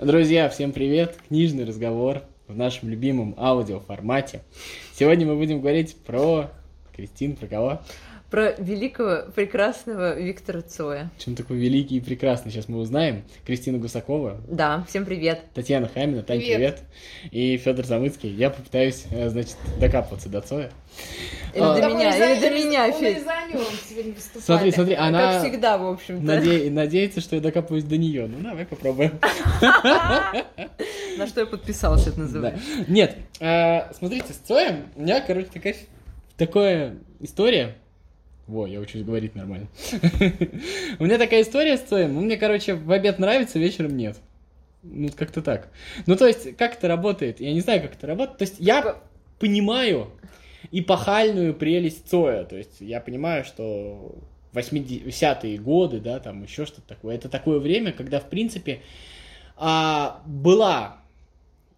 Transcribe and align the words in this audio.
Друзья, 0.00 0.48
всем 0.48 0.72
привет! 0.72 1.16
Книжный 1.28 1.64
разговор 1.64 2.22
в 2.48 2.56
нашем 2.56 2.88
любимом 2.88 3.34
аудиоформате. 3.36 4.40
Сегодня 4.94 5.26
мы 5.26 5.36
будем 5.36 5.60
говорить 5.60 5.96
про... 5.96 6.50
Кристин, 6.96 7.36
про 7.36 7.46
кого? 7.46 7.80
Про 8.32 8.54
великого, 8.56 9.30
прекрасного 9.34 10.18
Виктора 10.18 10.62
Цоя. 10.62 11.10
Чем 11.18 11.34
такой 11.34 11.58
великий 11.58 11.98
и 11.98 12.00
прекрасный, 12.00 12.50
сейчас 12.50 12.66
мы 12.66 12.78
узнаем. 12.78 13.24
Кристина 13.44 13.76
Гусакова. 13.76 14.40
Да, 14.48 14.86
всем 14.88 15.04
привет. 15.04 15.42
Татьяна 15.52 15.86
Хамина, 15.86 16.22
Тань, 16.22 16.38
привет. 16.38 16.82
привет. 17.20 17.30
И 17.30 17.58
Федор 17.58 17.84
Замыцкий. 17.84 18.30
Я 18.30 18.48
попытаюсь, 18.48 19.04
э, 19.10 19.28
значит, 19.28 19.56
докапываться 19.78 20.30
до 20.30 20.40
Цоя. 20.40 20.70
Или 21.52 21.62
а, 21.62 21.74
до 21.74 21.88
меня, 21.88 22.32
или 22.32 22.40
до 22.40 22.50
меня, 22.50 22.90
Федь. 22.92 23.22
Смотри, 24.40 24.70
смотри, 24.70 24.94
она... 24.94 25.32
Как 25.34 25.42
всегда, 25.42 25.76
в 25.76 25.86
общем-то. 25.86 26.24
Наде... 26.24 26.70
Надеется, 26.70 27.20
что 27.20 27.36
я 27.36 27.42
докапываюсь 27.42 27.84
до 27.84 27.98
нее. 27.98 28.28
Ну, 28.28 28.40
давай 28.40 28.64
попробуем. 28.64 29.12
На 31.18 31.26
что 31.26 31.40
я 31.40 31.46
подписалась, 31.46 32.06
это 32.06 32.20
называется. 32.20 32.64
Нет, 32.88 33.14
э, 33.40 33.92
смотрите, 33.92 34.32
с 34.32 34.36
Цоем 34.36 34.86
у 34.96 35.02
меня, 35.02 35.20
короче, 35.20 35.48
такая 35.52 35.76
такая 36.38 36.96
история, 37.20 37.76
во, 38.52 38.66
я 38.66 38.80
учусь 38.80 39.02
говорить 39.02 39.34
нормально. 39.34 39.66
У 40.98 41.04
меня 41.04 41.18
такая 41.18 41.42
история 41.42 41.76
с 41.76 41.80
Цоем. 41.80 42.14
Мне, 42.14 42.36
короче, 42.36 42.74
в 42.74 42.90
обед 42.92 43.18
нравится, 43.18 43.58
вечером 43.58 43.96
нет. 43.96 44.18
Ну, 44.82 45.08
как-то 45.16 45.42
так. 45.42 45.70
Ну, 46.06 46.16
то 46.16 46.26
есть, 46.26 46.56
как 46.56 46.76
это 46.76 46.86
работает? 46.86 47.40
Я 47.40 47.52
не 47.52 47.60
знаю, 47.60 47.82
как 47.82 47.94
это 47.94 48.06
работает. 48.06 48.38
То 48.38 48.42
есть, 48.42 48.56
я 48.58 48.98
понимаю 49.38 50.10
эпохальную 50.70 51.54
прелесть 51.54 52.08
Цоя. 52.08 52.44
То 52.44 52.56
есть, 52.56 52.80
я 52.80 53.00
понимаю, 53.00 53.44
что 53.44 54.14
80-е 54.52 55.58
годы, 55.58 56.00
да, 56.00 56.20
там 56.20 56.42
еще 56.42 56.66
что-то 56.66 56.86
такое. 56.86 57.14
Это 57.14 57.28
такое 57.28 57.58
время, 57.58 57.92
когда, 57.92 58.20
в 58.20 58.28
принципе, 58.28 58.82
а, 59.56 60.20
была 60.26 60.98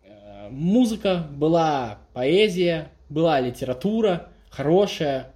э, 0.02 0.48
музыка, 0.50 1.26
была 1.30 1.98
поэзия, 2.14 2.88
была 3.08 3.40
литература 3.40 4.28
хорошая, 4.54 5.32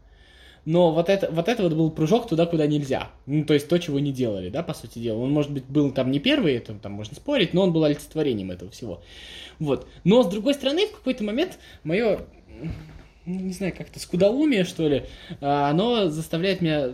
но 0.69 0.92
вот 0.92 1.08
это, 1.08 1.30
вот 1.30 1.48
это 1.48 1.62
вот 1.62 1.72
был 1.72 1.91
прыжок 1.91 2.28
туда, 2.28 2.44
куда 2.44 2.66
нельзя. 2.66 3.11
Ну, 3.24 3.47
то 3.47 3.55
есть 3.55 3.69
то, 3.69 3.78
чего 3.78 4.00
не 4.00 4.12
делали, 4.12 4.50
да, 4.50 4.62
по 4.62 4.75
сути 4.75 4.98
дела. 4.98 5.16
Он, 5.16 5.33
может 5.33 5.50
быть, 5.50 5.64
был 5.64 5.92
там 5.92 6.10
не 6.10 6.19
первый, 6.19 6.56
это 6.56 6.75
там 6.75 6.92
можно 6.92 7.16
спорить, 7.16 7.55
но 7.55 7.62
он 7.62 7.72
был 7.72 7.84
олицетворением 7.84 8.50
этого 8.50 8.70
всего. 8.70 9.02
Вот. 9.58 9.88
Но, 10.05 10.22
с 10.22 10.27
другой 10.27 10.52
стороны, 10.52 10.86
в 10.86 10.92
какой-то 10.92 11.25
момент 11.25 11.58
мое, 11.84 12.20
ну, 13.25 13.41
не 13.41 13.55
знаю, 13.55 13.72
как-то 13.75 13.98
скудоумие, 13.98 14.64
что 14.64 14.86
ли, 14.86 15.05
а, 15.41 15.70
оно 15.70 16.10
заставляет 16.10 16.60
меня 16.60 16.91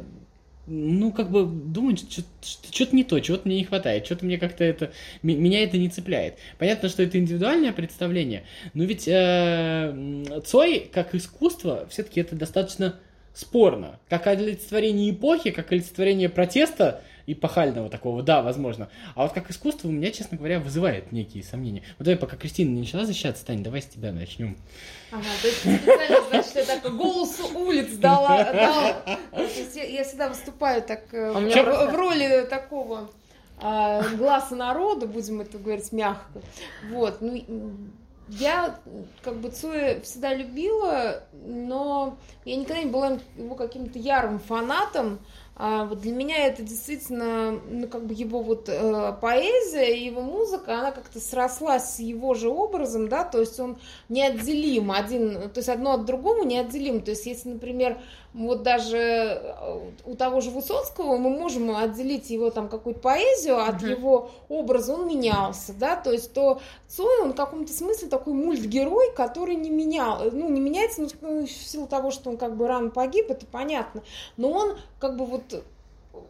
ну, 0.68 1.10
как 1.10 1.32
бы 1.32 1.44
думать, 1.44 2.06
что-то 2.42 2.94
не 2.94 3.02
то, 3.02 3.18
чего-то 3.18 3.48
мне 3.48 3.56
не 3.56 3.64
хватает, 3.64 4.06
что-то 4.06 4.24
мне 4.24 4.38
как-то 4.38 4.62
это, 4.62 4.92
меня 5.22 5.64
это 5.64 5.78
не 5.78 5.88
цепляет. 5.88 6.38
Понятно, 6.58 6.88
что 6.88 7.02
это 7.02 7.18
индивидуальное 7.18 7.72
представление, 7.72 8.44
но 8.72 8.84
ведь 8.84 9.08
э, 9.08 10.42
Цой, 10.46 10.88
как 10.92 11.16
искусство, 11.16 11.88
все-таки 11.90 12.20
это 12.20 12.36
достаточно 12.36 13.00
спорно. 13.34 13.98
Как 14.08 14.26
олицетворение 14.26 15.10
эпохи, 15.10 15.50
как 15.50 15.72
олицетворение 15.72 16.28
протеста 16.28 17.02
эпохального 17.26 17.88
такого, 17.90 18.22
да, 18.22 18.42
возможно. 18.42 18.88
А 19.14 19.22
вот 19.22 19.32
как 19.32 19.50
искусство 19.50 19.88
у 19.88 19.90
меня, 19.90 20.10
честно 20.10 20.36
говоря, 20.36 20.60
вызывает 20.60 21.10
некие 21.10 21.42
сомнения. 21.42 21.82
Вот 21.98 22.04
давай, 22.04 22.18
пока 22.18 22.36
Кристина 22.36 22.70
не 22.70 22.80
начала 22.80 23.04
защищаться, 23.04 23.44
Таня, 23.44 23.64
давай 23.64 23.82
с 23.82 23.86
тебя 23.86 24.12
начнем. 24.12 24.56
Ага, 25.10 25.24
то 25.40 25.48
есть 25.48 25.58
специально, 25.60 26.28
значит, 26.28 26.54
я 26.54 26.64
так 26.64 26.96
голос 26.96 27.40
улиц 27.54 27.96
дала. 27.96 28.38
я, 29.74 30.04
всегда 30.04 30.28
выступаю 30.28 30.82
так 30.82 31.12
э, 31.12 31.32
а 31.34 31.40
в, 31.40 31.50
просто... 31.50 31.86
в 31.88 31.94
роли 31.94 32.46
такого 32.48 33.10
а, 33.58 34.02
глаза 34.16 34.54
народа, 34.54 35.06
будем 35.06 35.40
это 35.40 35.58
говорить 35.58 35.92
мягко. 35.92 36.42
Вот, 36.90 37.20
ну 37.20 37.42
я 38.28 38.78
как 39.22 39.36
бы 39.36 39.50
Цоя 39.50 40.00
всегда 40.00 40.34
любила, 40.34 41.24
но 41.32 42.16
я 42.44 42.56
никогда 42.56 42.82
не 42.82 42.90
была 42.90 43.18
его 43.36 43.54
каким-то 43.54 43.98
ярым 43.98 44.38
фанатом. 44.38 45.18
А 45.56 45.84
вот 45.84 46.00
для 46.00 46.12
меня 46.12 46.46
это 46.46 46.62
действительно, 46.62 47.52
ну, 47.52 47.86
как 47.86 48.06
бы 48.06 48.14
его 48.14 48.42
вот 48.42 48.68
э, 48.68 49.16
поэзия 49.20 50.04
его 50.04 50.20
музыка, 50.20 50.80
она 50.80 50.90
как-то 50.90 51.20
срослась 51.20 51.94
с 51.94 51.98
его 52.00 52.34
же 52.34 52.48
образом, 52.48 53.08
да, 53.08 53.22
то 53.22 53.38
есть 53.38 53.60
он 53.60 53.78
неотделим 54.08 54.90
один, 54.90 55.50
то 55.50 55.58
есть 55.58 55.68
одно 55.68 55.92
от 55.92 56.06
другого 56.06 56.42
неотделим. 56.42 57.02
То 57.02 57.12
есть 57.12 57.26
если, 57.26 57.50
например, 57.50 57.98
вот 58.34 58.64
даже 58.64 58.98
э, 58.98 59.80
у 60.04 60.16
того 60.16 60.40
же 60.40 60.50
Высоцкого 60.50 61.16
мы 61.16 61.30
можем 61.30 61.74
отделить 61.74 62.30
его 62.30 62.50
там 62.50 62.68
какую-то 62.68 63.00
поэзию 63.00 63.62
от 63.62 63.76
uh-huh. 63.76 63.90
его 63.90 64.30
образа, 64.48 64.94
он 64.94 65.06
менялся, 65.06 65.72
да, 65.72 65.94
то 65.94 66.10
есть 66.10 66.32
то 66.32 66.60
Цой, 66.88 67.22
он 67.22 67.32
в 67.32 67.36
каком-то 67.36 67.72
смысле 67.72 68.08
такой 68.08 68.34
мультгерой, 68.34 69.12
который 69.14 69.54
не 69.54 69.70
менял, 69.70 70.30
ну, 70.32 70.48
не 70.50 70.60
меняется 70.60 71.06
ну, 71.20 71.46
в 71.46 71.48
силу 71.48 71.86
того, 71.86 72.10
что 72.10 72.28
он 72.28 72.36
как 72.36 72.56
бы 72.56 72.66
рано 72.66 72.90
погиб, 72.90 73.30
это 73.30 73.46
понятно, 73.46 74.02
но 74.36 74.50
он 74.50 74.78
как 74.98 75.16
бы 75.16 75.24
вот 75.24 75.64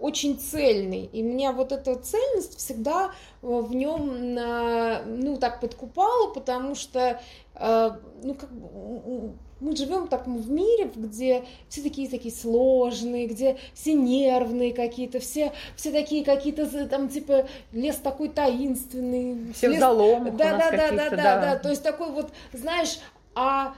очень 0.01 0.39
цельный. 0.39 1.05
И 1.13 1.23
меня 1.23 1.53
вот 1.53 1.73
эта 1.73 1.95
цельность 1.95 2.59
всегда 2.59 3.11
в 3.43 3.75
нем, 3.75 4.35
ну, 5.21 5.37
так 5.37 5.61
подкупала, 5.61 6.33
потому 6.33 6.75
что, 6.75 7.21
э, 7.55 7.91
ну, 8.23 8.35
как 8.35 8.51
бы 8.51 9.35
мы 9.61 9.77
живем 9.77 10.09
так 10.09 10.27
в 10.27 10.51
мире, 10.51 10.91
где 10.95 11.45
все 11.69 11.83
такие 11.83 12.09
такие 12.09 12.35
сложные, 12.35 13.27
где 13.27 13.57
все 13.73 13.95
нервные 13.95 14.73
какие-то, 14.73 15.21
все, 15.21 15.53
все 15.77 15.91
такие 15.91 16.25
какие-то 16.25 16.89
там 16.89 17.09
типа 17.09 17.47
лес 17.73 17.97
такой 17.97 18.29
таинственный. 18.29 19.53
Все 19.55 19.69
лес... 19.69 19.77
в 19.77 19.81
заломах 19.81 20.37
да, 20.37 20.59
да, 20.59 20.71
да, 20.71 20.77
да, 20.77 20.91
да, 20.91 21.11
да, 21.11 21.41
да. 21.41 21.57
То 21.59 21.71
есть 21.71 21.83
такой 21.83 22.11
вот, 22.11 22.31
знаешь, 22.53 22.99
а 23.35 23.75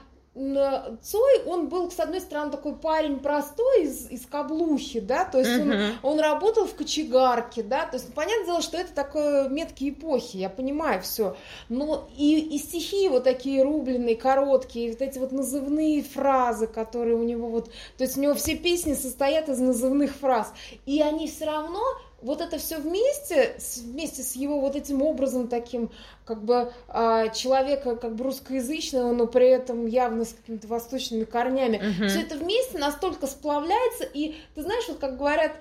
Цой, 1.01 1.43
он 1.47 1.67
был, 1.67 1.89
с 1.89 1.99
одной 1.99 2.21
стороны, 2.21 2.51
такой 2.51 2.75
парень 2.75 3.19
простой 3.19 3.85
из, 3.85 4.11
из 4.11 4.25
каблухи, 4.27 4.99
да, 4.99 5.25
то 5.25 5.39
есть 5.39 5.49
uh-huh. 5.49 5.93
он, 6.03 6.13
он 6.13 6.19
работал 6.19 6.67
в 6.67 6.75
кочегарке, 6.75 7.63
да, 7.63 7.85
то 7.85 7.95
есть, 7.95 8.09
ну, 8.09 8.13
понятное 8.13 8.45
дело, 8.45 8.61
что 8.61 8.77
это 8.77 8.93
такое 8.93 9.49
метки 9.49 9.89
эпохи, 9.89 10.37
я 10.37 10.49
понимаю 10.49 11.01
все, 11.01 11.35
но 11.69 12.07
и, 12.15 12.39
и 12.55 12.59
стихи 12.59 13.09
вот 13.09 13.23
такие 13.23 13.63
рубленые, 13.63 14.15
короткие, 14.15 14.91
вот 14.91 15.01
эти 15.01 15.17
вот 15.17 15.31
назывные 15.31 16.03
фразы, 16.03 16.67
которые 16.67 17.15
у 17.15 17.23
него 17.23 17.47
вот, 17.47 17.71
то 17.97 18.03
есть 18.03 18.15
у 18.17 18.21
него 18.21 18.35
все 18.35 18.55
песни 18.55 18.93
состоят 18.93 19.49
из 19.49 19.59
назывных 19.59 20.13
фраз, 20.15 20.53
и 20.85 21.01
они 21.01 21.27
все 21.27 21.45
равно 21.45 21.81
вот 22.21 22.41
это 22.41 22.57
все 22.57 22.77
вместе, 22.77 23.55
вместе 23.83 24.23
с 24.23 24.35
его 24.35 24.59
вот 24.59 24.75
этим 24.75 25.01
образом 25.01 25.47
таким, 25.47 25.91
как 26.25 26.43
бы 26.43 26.71
а, 26.87 27.29
человека 27.29 27.95
как 27.95 28.15
бы 28.15 28.23
русскоязычного, 28.23 29.11
но 29.13 29.27
при 29.27 29.47
этом 29.47 29.85
явно 29.85 30.25
с 30.25 30.33
какими-то 30.33 30.67
восточными 30.67 31.25
корнями, 31.25 31.77
uh-huh. 31.77 32.07
все 32.07 32.21
это 32.21 32.35
вместе 32.35 32.79
настолько 32.79 33.27
сплавляется, 33.27 34.03
и 34.03 34.35
ты 34.55 34.63
знаешь, 34.63 34.85
вот 34.87 34.97
как 34.97 35.17
говорят, 35.17 35.51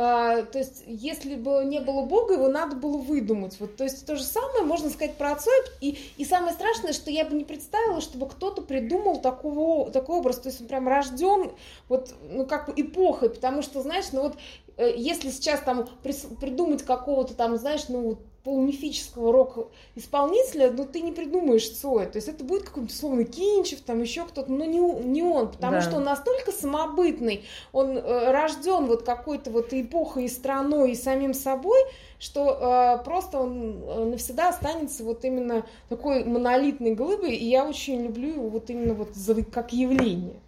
а, 0.00 0.42
то 0.42 0.58
есть, 0.58 0.84
если 0.86 1.34
бы 1.34 1.64
не 1.64 1.80
было 1.80 2.06
Бога, 2.06 2.34
его 2.34 2.46
надо 2.46 2.76
было 2.76 2.98
выдумать. 2.98 3.58
Вот, 3.58 3.74
то 3.74 3.82
есть, 3.82 4.06
то 4.06 4.14
же 4.14 4.22
самое 4.22 4.62
можно 4.62 4.90
сказать 4.90 5.16
про 5.16 5.32
отцов. 5.32 5.52
И, 5.80 5.98
и 6.16 6.24
самое 6.24 6.54
страшное, 6.54 6.92
что 6.92 7.10
я 7.10 7.24
бы 7.24 7.34
не 7.34 7.44
представила, 7.44 8.00
чтобы 8.00 8.28
кто-то 8.28 8.62
придумал 8.62 9.20
такого, 9.20 9.90
такой 9.90 10.20
образ. 10.20 10.38
То 10.38 10.50
есть, 10.50 10.60
он 10.60 10.68
прям 10.68 10.86
рожден 10.86 11.50
вот, 11.88 12.14
ну, 12.30 12.46
как 12.46 12.70
эпохой. 12.78 13.30
Потому 13.30 13.60
что, 13.60 13.82
знаешь, 13.82 14.12
ну 14.12 14.22
вот 14.22 14.36
Э, 14.78 14.94
если 14.96 15.30
сейчас 15.30 15.60
там 15.60 15.88
придумать 16.02 16.84
какого-то 16.84 17.34
там, 17.34 17.56
знаешь, 17.58 17.88
ну, 17.88 18.18
полумифического 18.48 19.30
рок-исполнителя, 19.30 20.70
ну, 20.70 20.86
ты 20.86 21.02
не 21.02 21.12
придумаешь 21.12 21.68
Цоя. 21.68 22.06
То 22.06 22.16
есть 22.16 22.28
это 22.28 22.42
будет 22.44 22.62
какой-то, 22.62 22.90
условно, 22.90 23.24
Кинчев, 23.24 23.82
там 23.82 24.00
еще 24.00 24.24
кто-то, 24.24 24.50
но 24.50 24.64
не, 24.64 24.78
не 24.78 25.22
он, 25.22 25.50
потому 25.50 25.72
да. 25.72 25.82
что 25.82 25.96
он 25.96 26.04
настолько 26.04 26.50
самобытный, 26.50 27.44
он 27.72 27.98
э, 27.98 28.30
рожден 28.32 28.86
вот 28.86 29.02
какой-то 29.02 29.50
вот 29.50 29.74
эпохой 29.74 30.24
и 30.24 30.28
страной, 30.28 30.92
и 30.92 30.94
самим 30.94 31.34
собой, 31.34 31.78
что 32.18 32.98
э, 33.00 33.04
просто 33.04 33.38
он 33.38 33.82
э, 33.86 34.04
навсегда 34.12 34.48
останется 34.48 35.04
вот 35.04 35.26
именно 35.26 35.66
такой 35.90 36.24
монолитной 36.24 36.94
глыбой, 36.94 37.36
и 37.36 37.44
я 37.44 37.66
очень 37.66 38.02
люблю 38.02 38.30
его 38.30 38.48
вот 38.48 38.70
именно 38.70 38.94
вот 38.94 39.14
за, 39.14 39.44
как 39.44 39.74
явление. 39.74 40.40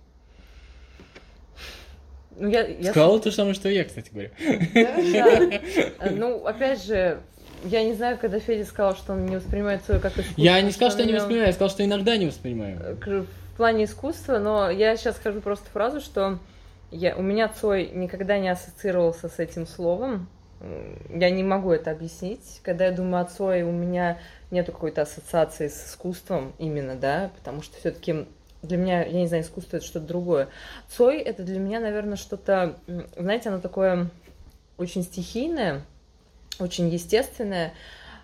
Ну, 2.38 2.48
я, 2.48 2.66
я... 2.66 2.92
Сказала 2.92 3.20
то 3.20 3.28
же 3.28 3.36
самое, 3.36 3.52
что 3.52 3.68
и 3.68 3.74
я, 3.74 3.84
кстати 3.84 4.10
говоря. 4.10 4.30
Да, 5.98 6.10
Ну, 6.12 6.46
опять 6.46 6.82
же, 6.82 7.20
я 7.64 7.84
не 7.84 7.94
знаю, 7.94 8.18
когда 8.18 8.38
Федя 8.38 8.64
сказал, 8.64 8.94
что 8.96 9.12
он 9.12 9.26
не 9.26 9.36
воспринимает 9.36 9.84
свое 9.84 10.00
как 10.00 10.12
искусство. 10.12 10.40
Я 10.40 10.60
не 10.60 10.70
сказал, 10.70 10.90
что, 10.90 11.00
что 11.00 11.06
не 11.10 11.14
воспринимаю, 11.14 11.46
я 11.48 11.52
сказал, 11.52 11.70
что 11.70 11.84
иногда 11.84 12.16
не 12.16 12.26
воспринимаю. 12.26 12.98
В 13.04 13.56
плане 13.56 13.84
искусства, 13.84 14.38
но 14.38 14.70
я 14.70 14.96
сейчас 14.96 15.16
скажу 15.16 15.40
просто 15.40 15.68
фразу, 15.70 16.00
что 16.00 16.38
я, 16.90 17.16
у 17.16 17.22
меня 17.22 17.48
Цой 17.48 17.90
никогда 17.92 18.38
не 18.38 18.48
ассоциировался 18.48 19.28
с 19.28 19.38
этим 19.38 19.66
словом. 19.66 20.28
Я 21.08 21.30
не 21.30 21.42
могу 21.42 21.72
это 21.72 21.90
объяснить. 21.90 22.60
Когда 22.62 22.86
я 22.86 22.92
думаю 22.92 23.22
о 23.22 23.26
Цой, 23.26 23.62
у 23.62 23.70
меня 23.70 24.18
нету 24.50 24.72
какой-то 24.72 25.02
ассоциации 25.02 25.68
с 25.68 25.88
искусством 25.88 26.52
именно, 26.58 26.96
да, 26.96 27.30
потому 27.36 27.62
что 27.62 27.76
все-таки 27.78 28.26
для 28.62 28.76
меня, 28.76 29.04
я 29.04 29.20
не 29.20 29.26
знаю, 29.26 29.42
искусство 29.42 29.78
это 29.78 29.86
что-то 29.86 30.06
другое. 30.06 30.48
Цой 30.88 31.18
это 31.18 31.42
для 31.42 31.58
меня, 31.58 31.80
наверное, 31.80 32.16
что-то, 32.16 32.76
знаете, 33.16 33.48
оно 33.48 33.58
такое 33.58 34.10
очень 34.76 35.02
стихийное, 35.02 35.82
очень 36.60 36.88
естественное. 36.88 37.72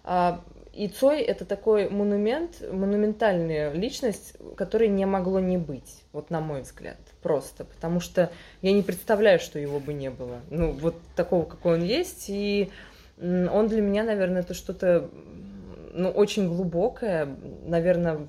А, 0.04 0.42
и 0.76 0.88
Цой 0.88 1.22
это 1.22 1.46
такой 1.46 1.88
монумент, 1.88 2.62
монументальная 2.70 3.72
личность, 3.72 4.34
которой 4.56 4.88
не 4.88 5.06
могло 5.06 5.40
не 5.40 5.56
быть, 5.56 6.02
вот 6.12 6.28
на 6.28 6.40
мой 6.40 6.62
взгляд, 6.62 6.98
просто, 7.22 7.64
потому 7.64 7.98
что 7.98 8.30
я 8.60 8.72
не 8.72 8.82
представляю, 8.82 9.40
что 9.40 9.58
его 9.58 9.80
бы 9.80 9.94
не 9.94 10.10
было, 10.10 10.40
ну 10.50 10.72
вот 10.72 10.96
такого, 11.16 11.46
какой 11.46 11.78
он 11.78 11.82
есть, 11.82 12.26
и 12.28 12.70
он 13.18 13.68
для 13.68 13.80
меня, 13.80 14.04
наверное, 14.04 14.42
это 14.42 14.52
что-то, 14.52 15.08
ну 15.94 16.10
очень 16.10 16.46
глубокое, 16.46 17.26
наверное, 17.64 18.28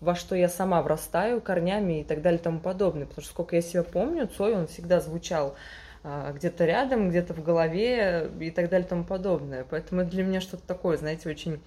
во 0.00 0.14
что 0.14 0.36
я 0.36 0.48
сама 0.48 0.82
врастаю 0.82 1.40
корнями 1.40 2.00
и 2.00 2.04
так 2.04 2.22
далее 2.22 2.38
и 2.38 2.42
тому 2.42 2.60
подобное, 2.60 3.06
потому 3.06 3.22
что 3.22 3.32
сколько 3.32 3.56
я 3.56 3.62
себя 3.62 3.82
помню, 3.82 4.28
Цой, 4.28 4.54
он 4.54 4.68
всегда 4.68 5.00
звучал 5.00 5.56
где-то 6.02 6.64
рядом, 6.64 7.10
где-то 7.10 7.34
в 7.34 7.42
голове 7.42 8.30
и 8.40 8.50
так 8.50 8.70
далее 8.70 8.86
и 8.86 8.88
тому 8.88 9.04
подобное. 9.04 9.66
Поэтому 9.68 10.02
это 10.02 10.10
для 10.10 10.24
меня 10.24 10.40
что-то 10.40 10.66
такое, 10.66 10.96
знаете, 10.96 11.28
очень 11.28 11.60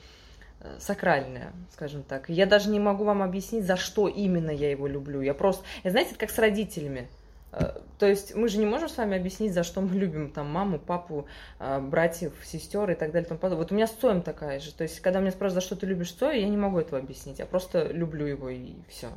э, 0.59 0.75
сакральное, 0.79 1.53
скажем 1.71 2.03
так. 2.03 2.29
Я 2.29 2.45
даже 2.45 2.69
не 2.69 2.79
могу 2.79 3.03
вам 3.03 3.21
объяснить, 3.21 3.65
за 3.65 3.77
что 3.77 4.07
именно 4.07 4.49
я 4.49 4.71
его 4.71 4.87
люблю. 4.87 5.21
Я 5.21 5.33
просто, 5.33 5.63
знаете, 5.83 6.11
это 6.11 6.19
как 6.19 6.31
с 6.31 6.39
родителями. 6.39 7.07
Э, 7.51 7.79
то 7.99 8.07
есть 8.07 8.35
мы 8.35 8.47
же 8.47 8.57
не 8.57 8.65
можем 8.65 8.89
с 8.89 8.97
вами 8.97 9.17
объяснить, 9.17 9.53
за 9.53 9.63
что 9.63 9.81
мы 9.81 9.95
любим 9.95 10.31
там 10.31 10.49
маму, 10.49 10.79
папу, 10.79 11.27
а, 11.59 11.79
братьев, 11.79 12.33
сестер 12.43 12.89
и 12.89 12.95
так 12.95 13.11
далее 13.11 13.25
и 13.25 13.29
тому 13.29 13.39
подобное. 13.39 13.63
Вот 13.63 13.71
у 13.71 13.75
меня 13.75 13.87
с 13.87 13.91
Цоем 13.91 14.21
такая 14.21 14.59
же. 14.59 14.73
То 14.73 14.83
есть 14.83 14.99
когда 14.99 15.19
меня 15.19 15.31
спрашивают, 15.31 15.63
за 15.63 15.67
что 15.67 15.75
ты 15.75 15.85
любишь 15.85 16.11
Цоя, 16.11 16.33
я 16.33 16.49
не 16.49 16.57
могу 16.57 16.79
этого 16.79 16.97
объяснить. 16.97 17.39
Я 17.39 17.45
просто 17.45 17.87
люблю 17.91 18.25
его 18.25 18.49
и 18.49 18.73
все. 18.89 19.09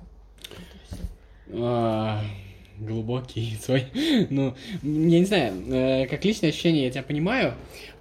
Глубокий 2.79 3.59
свой. 3.65 3.87
ну, 4.31 4.55
я 4.83 5.19
не 5.21 5.25
знаю, 5.25 5.55
э, 5.69 6.07
как 6.07 6.25
личное 6.25 6.51
ощущение 6.51 6.85
я 6.85 6.91
тебя 6.91 7.03
понимаю. 7.03 7.55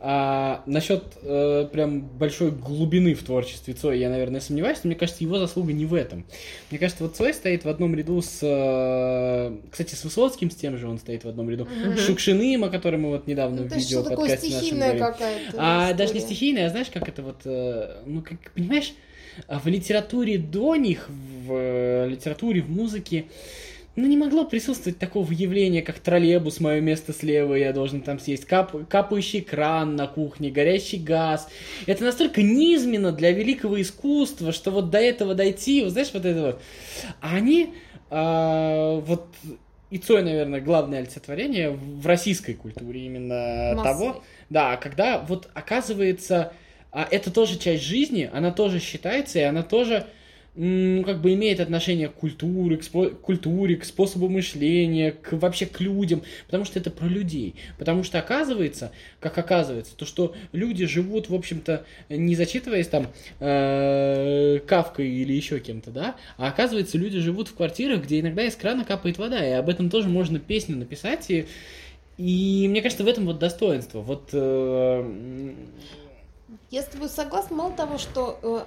А 0.07 0.61
насчет 0.67 1.03
э, 1.23 1.67
прям 1.71 2.01
большой 2.01 2.51
глубины 2.51 3.15
в 3.15 3.23
творчестве 3.23 3.73
Цоя 3.73 3.95
я, 3.95 4.09
наверное, 4.09 4.39
сомневаюсь, 4.39 4.77
но 4.83 4.89
мне 4.89 4.95
кажется, 4.95 5.23
его 5.23 5.39
заслуга 5.39 5.73
не 5.73 5.85
в 5.85 5.95
этом. 5.95 6.25
Мне 6.69 6.79
кажется, 6.79 7.03
вот 7.03 7.15
Цой 7.15 7.33
стоит 7.33 7.65
в 7.65 7.69
одном 7.69 7.95
ряду 7.95 8.21
с... 8.21 8.39
Э, 8.43 9.57
кстати, 9.71 9.95
с 9.95 10.03
Высоцким, 10.03 10.51
с 10.51 10.55
тем 10.55 10.77
же 10.77 10.87
он 10.87 10.99
стоит 10.99 11.23
в 11.23 11.27
одном 11.27 11.49
ряду. 11.49 11.63
Mm-hmm. 11.63 11.97
Шукшиным, 11.97 12.65
о 12.65 12.69
котором 12.69 13.01
мы 13.01 13.09
вот 13.09 13.25
недавно 13.25 13.63
ну, 13.63 13.67
в 13.67 13.75
видео 13.75 14.03
подкасте 14.03 14.53
нашем 14.53 14.77
говорим. 14.77 14.99
какая-то 14.99 15.57
А 15.57 15.85
история. 15.85 15.97
даже 15.97 16.13
не 16.13 16.19
стихийная, 16.19 16.67
а 16.67 16.69
знаешь, 16.69 16.87
как 16.93 17.09
это 17.09 17.23
вот... 17.23 17.41
Э, 17.45 18.03
ну, 18.05 18.21
как, 18.21 18.51
понимаешь, 18.53 18.93
в 19.47 19.67
литературе 19.67 20.37
до 20.37 20.75
них, 20.75 21.09
в 21.09 21.51
э, 21.51 22.09
литературе, 22.09 22.61
в 22.61 22.69
музыке 22.69 23.25
ну, 23.95 24.07
не 24.07 24.17
могло 24.17 24.43
присутствовать 24.43 24.99
такого 24.99 25.31
явления, 25.31 25.81
как 25.81 25.99
троллейбус, 25.99 26.59
мое 26.59 26.81
место 26.81 27.13
слева, 27.13 27.55
я 27.55 27.71
должен 27.71 28.01
там 28.01 28.19
съесть, 28.19 28.45
кап, 28.45 28.75
капающий 28.89 29.41
кран 29.41 29.95
на 29.95 30.07
кухне, 30.07 30.51
горящий 30.51 30.97
газ. 30.97 31.47
Это 31.85 32.03
настолько 32.03 32.41
низменно 32.41 33.13
для 33.13 33.31
великого 33.31 33.81
искусства, 33.81 34.51
что 34.51 34.71
вот 34.71 34.89
до 34.89 34.99
этого 34.99 35.33
дойти, 35.33 35.81
вот 35.83 35.93
знаешь, 35.93 36.11
вот 36.13 36.25
это 36.25 36.41
вот. 36.41 36.61
А 37.21 37.35
они, 37.35 37.73
а, 38.09 38.99
вот, 38.99 39.27
и 39.89 39.97
Цой, 39.97 40.23
наверное, 40.23 40.59
главное 40.59 40.99
олицетворение 40.99 41.71
в 41.71 42.05
российской 42.05 42.53
культуре 42.53 43.05
именно 43.05 43.75
Массы. 43.75 43.83
того, 43.83 44.23
да, 44.49 44.75
когда 44.75 45.19
вот 45.19 45.49
оказывается, 45.53 46.51
а 46.91 47.07
это 47.09 47.31
тоже 47.31 47.57
часть 47.57 47.83
жизни, 47.83 48.29
она 48.33 48.51
тоже 48.51 48.81
считается, 48.81 49.39
и 49.39 49.43
она 49.43 49.63
тоже 49.63 50.07
как 50.55 51.21
бы 51.21 51.33
имеет 51.33 51.59
отношение 51.59 52.07
к 52.07 52.13
культуре, 52.13 52.77
к, 52.77 52.81
спо- 52.81 53.13
культуре, 53.13 53.75
к 53.75 53.83
способу 53.83 54.29
мышления, 54.29 55.11
к 55.11 55.33
вообще 55.33 55.65
к 55.65 55.81
людям, 55.81 56.23
потому 56.45 56.63
что 56.63 56.79
это 56.79 56.89
про 56.89 57.07
людей. 57.07 57.55
Потому 57.77 58.03
что 58.03 58.19
оказывается, 58.19 58.91
как 59.19 59.37
оказывается, 59.37 59.97
то, 59.97 60.05
что 60.05 60.33
люди 60.53 60.85
живут, 60.85 61.29
в 61.29 61.35
общем-то, 61.35 61.85
не 62.07 62.35
зачитываясь 62.35 62.87
там 62.87 63.07
э- 63.41 64.59
кавкой 64.65 65.09
или 65.09 65.33
еще 65.33 65.59
кем-то, 65.59 65.91
да, 65.91 66.15
а 66.37 66.47
оказывается, 66.47 66.97
люди 66.97 67.19
живут 67.19 67.49
в 67.49 67.55
квартирах, 67.55 68.03
где 68.03 68.21
иногда 68.21 68.45
из 68.45 68.55
крана 68.55 68.85
капает 68.85 69.17
вода, 69.17 69.45
и 69.45 69.51
об 69.51 69.67
этом 69.67 69.89
тоже 69.89 70.07
можно 70.07 70.39
песню 70.39 70.77
написать, 70.77 71.29
и, 71.29 71.47
и 72.17 72.67
мне 72.69 72.81
кажется, 72.81 73.03
в 73.03 73.07
этом 73.07 73.25
вот 73.25 73.39
достоинство. 73.39 73.99
Вот 73.99 74.29
э- 74.31 75.53
я 76.71 76.81
с 76.81 76.85
тобой 76.85 77.09
согласна, 77.09 77.55
мало 77.55 77.71
того, 77.71 77.97
что 77.97 78.39
э, 78.41 78.63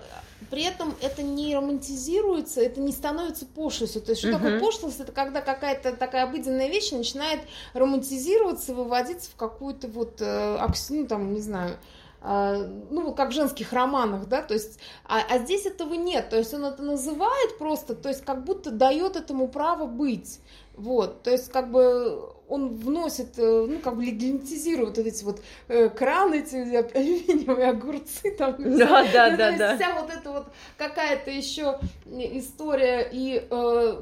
при 0.51 0.63
этом 0.63 0.95
это 1.03 1.23
не 1.23 1.55
романтизируется, 1.55 2.61
это 2.61 2.81
не 2.81 2.93
становится 2.93 3.45
пошлостью. 3.45 4.03
То 4.03 4.11
есть, 4.11 4.21
что 4.21 4.31
uh-huh. 4.31 4.35
такое 4.35 4.61
пошлость? 4.61 5.01
Это 5.01 5.13
когда 5.13 5.41
какая-то 5.41 5.97
такая 5.97 6.25
обыденная 6.25 6.69
вещь 6.69 6.93
начинает 6.93 7.41
романтизироваться, 7.75 8.75
выводиться 8.75 9.31
в 9.31 9.37
какую-то 9.37 9.89
вот, 9.89 10.21
э, 10.21 10.59
ну, 10.91 11.07
там, 11.07 11.35
не 11.35 11.41
знаю, 11.41 11.77
э, 12.23 12.69
ну, 12.91 13.13
как 13.15 13.31
в 13.31 13.35
женских 13.35 13.73
романах, 13.73 14.27
да, 14.29 14.43
то 14.43 14.55
есть, 14.55 14.79
а, 15.05 15.21
а 15.29 15.39
здесь 15.39 15.67
этого 15.67 15.95
нет, 15.95 16.31
то 16.31 16.37
есть 16.37 16.55
он 16.55 16.65
это 16.65 16.83
называет 16.83 17.59
просто, 17.59 17.95
то 17.95 18.09
есть 18.09 18.25
как 18.25 18.45
будто 18.45 18.71
дает 18.71 19.17
этому 19.17 19.49
право 19.49 19.87
быть, 19.87 20.41
вот, 20.77 21.23
то 21.23 21.31
есть 21.31 21.51
как 21.51 21.71
бы 21.71 22.33
он 22.49 22.75
вносит, 22.75 23.39
э, 23.39 23.67
ну, 23.69 23.79
как 23.79 23.97
бы 23.97 24.05
легитимизирует 24.05 24.97
вот 24.97 25.07
эти 25.07 25.25
вот 25.25 25.43
э, 25.69 25.89
краны, 25.91 26.37
эти 26.37 26.57
алюминиевые 26.97 27.69
огурцы 27.71 28.31
там. 28.37 28.57
Да, 28.59 29.07
да, 29.13 29.37
да, 29.37 29.53
да. 29.53 29.77
Вся 29.77 30.01
вот 30.01 30.11
эта 30.11 30.31
вот 30.31 30.47
какая-то 30.77 31.31
еще 31.31 31.79
история, 32.07 33.09
и 33.11 33.47
э, 33.51 34.01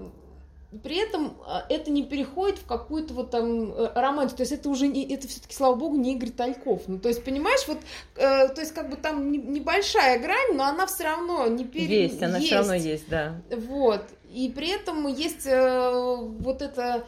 при 0.82 0.96
этом 0.96 1.36
э, 1.46 1.74
это 1.74 1.90
не 1.90 2.04
переходит 2.04 2.58
в 2.58 2.66
какую-то 2.66 3.14
вот 3.14 3.30
там 3.30 3.72
э, 3.72 3.92
романтику, 3.94 4.38
то 4.38 4.42
есть 4.42 4.52
это 4.52 4.68
уже 4.68 4.86
не, 4.86 5.12
это 5.12 5.28
все-таки, 5.28 5.54
слава 5.54 5.74
богу, 5.74 5.96
не 5.96 6.14
Игорь 6.14 6.30
Тальков. 6.30 6.82
Ну, 6.86 6.98
то 6.98 7.08
есть, 7.08 7.24
понимаешь, 7.24 7.66
вот, 7.66 7.78
э, 8.16 8.48
то 8.48 8.60
есть, 8.60 8.72
как 8.72 8.90
бы 8.90 8.96
там 8.96 9.30
не, 9.30 9.38
небольшая 9.38 10.18
грань, 10.18 10.54
но 10.54 10.64
она 10.64 10.86
все 10.86 11.04
равно 11.04 11.46
не 11.46 11.64
пере... 11.64 12.02
Есть, 12.04 12.22
она 12.22 12.36
есть. 12.38 12.46
все 12.46 12.56
равно 12.56 12.74
есть, 12.74 13.08
да. 13.08 13.40
Вот. 13.50 14.02
И 14.32 14.52
при 14.54 14.68
этом 14.68 15.06
есть 15.06 15.46
э, 15.46 16.16
вот 16.16 16.62
это 16.62 17.06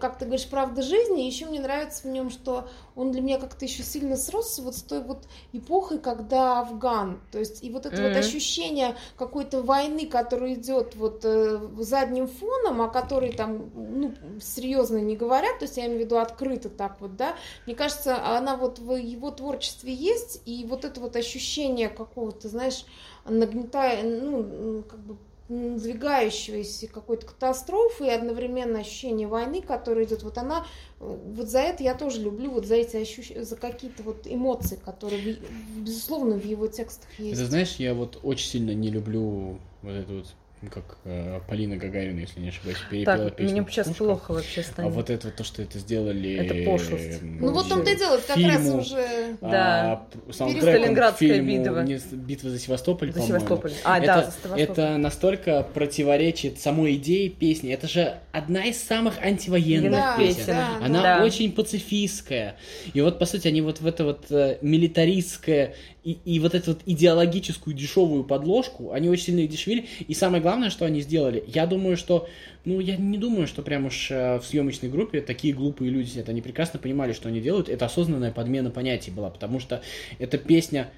как 0.00 0.18
ты 0.18 0.26
говоришь, 0.26 0.48
правда 0.48 0.82
жизни. 0.82 1.22
Еще 1.22 1.46
мне 1.46 1.60
нравится 1.60 2.06
в 2.06 2.10
нем, 2.10 2.30
что 2.30 2.68
он 2.94 3.10
для 3.10 3.22
меня 3.22 3.38
как-то 3.38 3.64
еще 3.64 3.82
сильно 3.82 4.16
сросся 4.16 4.62
вот 4.62 4.76
с 4.76 4.82
той 4.82 5.02
вот 5.02 5.26
эпохой, 5.52 5.98
когда 5.98 6.60
Афган. 6.60 7.20
То 7.30 7.38
есть 7.38 7.64
и 7.64 7.70
вот 7.70 7.86
это 7.86 7.96
mm-hmm. 7.96 8.08
вот 8.08 8.16
ощущение 8.16 8.96
какой-то 9.16 9.62
войны, 9.62 10.06
которая 10.06 10.54
идет 10.54 10.94
вот 10.94 11.22
э, 11.24 11.60
задним 11.78 12.28
фоном, 12.28 12.82
о 12.82 12.88
которой 12.88 13.32
там 13.32 13.70
ну, 13.74 14.14
серьезно 14.40 14.98
не 14.98 15.16
говорят, 15.16 15.58
то 15.58 15.64
есть 15.64 15.76
я 15.76 15.86
имею 15.86 16.00
в 16.00 16.04
виду 16.04 16.18
открыто 16.18 16.68
так 16.68 17.00
вот, 17.00 17.16
да. 17.16 17.34
Мне 17.66 17.74
кажется, 17.74 18.36
она 18.36 18.56
вот 18.56 18.78
в 18.78 18.94
его 18.96 19.30
творчестве 19.30 19.94
есть, 19.94 20.42
и 20.44 20.64
вот 20.64 20.84
это 20.84 21.00
вот 21.00 21.16
ощущение 21.16 21.88
какого-то, 21.88 22.48
знаешь, 22.48 22.84
нагнетая, 23.24 24.02
ну, 24.02 24.82
как 24.82 25.00
бы 25.00 25.16
надвигающейся 25.48 26.88
какой-то 26.88 27.26
катастрофы 27.26 28.06
и 28.06 28.10
одновременно 28.10 28.80
ощущение 28.80 29.26
войны, 29.26 29.62
которая 29.62 30.04
идет, 30.04 30.22
вот 30.22 30.38
она, 30.38 30.66
вот 30.98 31.48
за 31.48 31.60
это 31.60 31.82
я 31.82 31.94
тоже 31.94 32.20
люблю, 32.20 32.50
вот 32.50 32.66
за 32.66 32.76
эти 32.76 32.96
ощущения, 32.96 33.44
за 33.44 33.56
какие-то 33.56 34.02
вот 34.02 34.26
эмоции, 34.26 34.78
которые, 34.82 35.38
безусловно, 35.76 36.36
в 36.36 36.44
его 36.44 36.66
текстах 36.68 37.08
есть. 37.18 37.40
Это 37.40 37.50
знаешь, 37.50 37.76
я 37.76 37.94
вот 37.94 38.18
очень 38.22 38.48
сильно 38.48 38.72
не 38.72 38.90
люблю 38.90 39.58
вот 39.82 39.92
эту 39.92 40.18
вот 40.18 40.26
как 40.70 40.98
э, 41.04 41.40
Полина 41.48 41.76
Гагарина, 41.76 42.20
если 42.20 42.40
не 42.40 42.48
ошибаюсь, 42.48 42.78
перепела 42.90 43.24
так, 43.24 43.36
песню. 43.36 43.62
Мне 43.62 43.70
сейчас 43.70 43.88
плохо 43.88 44.32
вообще 44.32 44.60
а 44.60 44.64
станет. 44.64 44.90
А 44.90 44.94
вот 44.94 45.10
это 45.10 45.26
вот 45.28 45.36
то, 45.36 45.44
что 45.44 45.62
это 45.62 45.78
сделали... 45.78 46.34
Это 46.34 46.70
пошлость. 46.70 47.22
Ну 47.22 47.52
вот 47.52 47.70
он-то 47.70 47.90
и 47.90 47.96
делает, 47.96 48.24
как 48.24 48.36
раз 48.36 48.68
уже... 48.68 49.36
Да, 49.40 50.06
а, 50.28 50.32
Сталинградская 50.32 51.40
битва. 51.40 51.82
Не, 51.82 52.00
битва 52.12 52.50
за 52.50 52.58
Севастополь, 52.58 53.12
За 53.12 53.22
Севастополь. 53.22 53.72
А, 53.84 53.98
это, 53.98 54.06
да, 54.06 54.16
за 54.16 54.30
Севастополь. 54.30 54.60
Это 54.60 54.96
настолько 54.98 55.62
противоречит 55.62 56.60
самой 56.60 56.96
идее 56.96 57.28
песни. 57.28 57.72
Это 57.72 57.88
же 57.88 58.18
одна 58.32 58.64
из 58.64 58.82
самых 58.82 59.18
антивоенных 59.22 59.92
да, 59.92 60.16
песен. 60.16 60.46
Да, 60.46 60.78
Она 60.82 61.02
да. 61.02 61.24
очень 61.24 61.52
пацифистская. 61.52 62.56
И 62.94 63.00
вот, 63.00 63.18
по 63.18 63.26
сути, 63.26 63.48
они 63.48 63.60
вот 63.60 63.80
в 63.80 63.86
это 63.86 64.04
вот 64.04 64.30
э, 64.30 64.58
милитаристское 64.60 65.74
и, 66.04 66.18
и 66.24 66.40
вот 66.40 66.54
эту 66.54 66.72
вот 66.72 66.80
идеологическую 66.84 67.74
дешевую 67.74 68.24
подложку, 68.24 68.92
они 68.92 69.08
очень 69.08 69.24
сильно 69.26 69.46
дешевили. 69.46 69.86
И 70.08 70.14
самое 70.14 70.42
главное, 70.42 70.70
что 70.70 70.84
они 70.84 71.00
сделали, 71.00 71.44
я 71.46 71.66
думаю, 71.66 71.96
что, 71.96 72.28
ну, 72.64 72.80
я 72.80 72.96
не 72.96 73.18
думаю, 73.18 73.46
что 73.46 73.62
прям 73.62 73.86
уж 73.86 74.10
э, 74.10 74.38
в 74.38 74.44
съемочной 74.44 74.88
группе 74.88 75.20
такие 75.20 75.54
глупые 75.54 75.90
люди 75.90 76.08
сидят. 76.08 76.28
Они 76.28 76.42
прекрасно 76.42 76.78
понимали, 76.78 77.12
что 77.12 77.28
они 77.28 77.40
делают. 77.40 77.68
Это 77.68 77.86
осознанная 77.86 78.32
подмена 78.32 78.70
понятий 78.70 79.10
была, 79.10 79.30
потому 79.30 79.60
что 79.60 79.82
эта 80.18 80.38
песня 80.38 80.90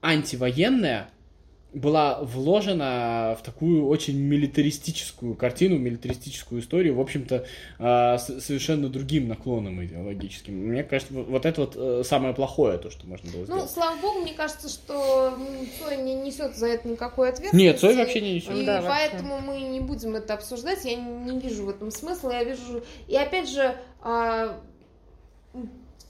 антивоенная, 0.00 1.08
была 1.74 2.20
вложена 2.20 3.36
в 3.38 3.42
такую 3.42 3.86
очень 3.86 4.18
милитаристическую 4.18 5.34
картину, 5.34 5.78
милитаристическую 5.78 6.60
историю, 6.60 6.94
в 6.94 7.00
общем-то, 7.00 7.46
а, 7.78 8.18
с 8.18 8.40
совершенно 8.40 8.88
другим 8.88 9.28
наклоном 9.28 9.82
идеологическим. 9.84 10.54
Мне 10.54 10.84
кажется, 10.84 11.14
вот 11.14 11.46
это 11.46 11.60
вот 11.62 11.72
э, 11.76 12.02
самое 12.04 12.34
плохое, 12.34 12.78
то, 12.78 12.90
что 12.90 13.06
можно 13.06 13.30
было 13.30 13.40
ну, 13.40 13.44
сделать. 13.46 13.62
Ну, 13.62 13.68
слава 13.68 14.00
богу, 14.00 14.20
мне 14.20 14.34
кажется, 14.34 14.68
что 14.68 15.38
Цой 15.78 15.96
не 15.98 16.14
несет 16.14 16.56
за 16.56 16.66
это 16.66 16.88
никакой 16.88 17.30
ответственности. 17.30 17.66
Нет, 17.66 17.80
Цой 17.80 17.96
вообще 17.96 18.20
не 18.20 18.34
несет. 18.34 18.56
И 18.56 18.66
да, 18.66 18.82
поэтому 18.86 19.36
вообще. 19.36 19.46
мы 19.46 19.60
не 19.60 19.80
будем 19.80 20.14
это 20.14 20.34
обсуждать. 20.34 20.84
Я 20.84 20.96
не 20.96 21.38
вижу 21.38 21.64
в 21.64 21.70
этом 21.70 21.90
смысла. 21.90 22.32
Я 22.32 22.44
вижу... 22.44 22.84
И 23.08 23.16
опять 23.16 23.48
же, 23.48 23.76
а, 24.02 24.60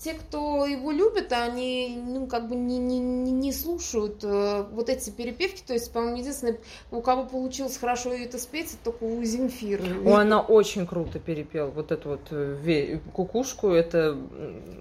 те, 0.02 0.14
кто 0.14 0.66
его 0.66 0.90
любит, 0.90 1.32
они, 1.32 2.02
ну, 2.04 2.26
как 2.26 2.48
бы 2.48 2.56
не, 2.56 2.78
не, 2.78 2.98
не 2.98 3.52
слушают 3.52 4.24
э, 4.24 4.64
вот 4.72 4.88
эти 4.88 5.10
перепевки. 5.10 5.62
То 5.64 5.74
есть, 5.74 5.92
по-моему, 5.92 6.16
единственное, 6.16 6.58
у 6.90 7.00
кого 7.00 7.24
получилось 7.24 7.76
хорошо 7.76 8.12
это 8.12 8.38
спеть, 8.38 8.74
это 8.74 8.90
только 8.90 9.04
у 9.04 9.22
Земфиры. 9.22 9.84
О, 10.04 10.16
она 10.16 10.40
очень 10.40 10.88
круто 10.88 11.20
перепел 11.20 11.70
вот 11.70 11.92
эту 11.92 12.08
вот 12.10 12.20
э, 12.30 12.98
кукушку. 13.12 13.68
Это 13.68 14.16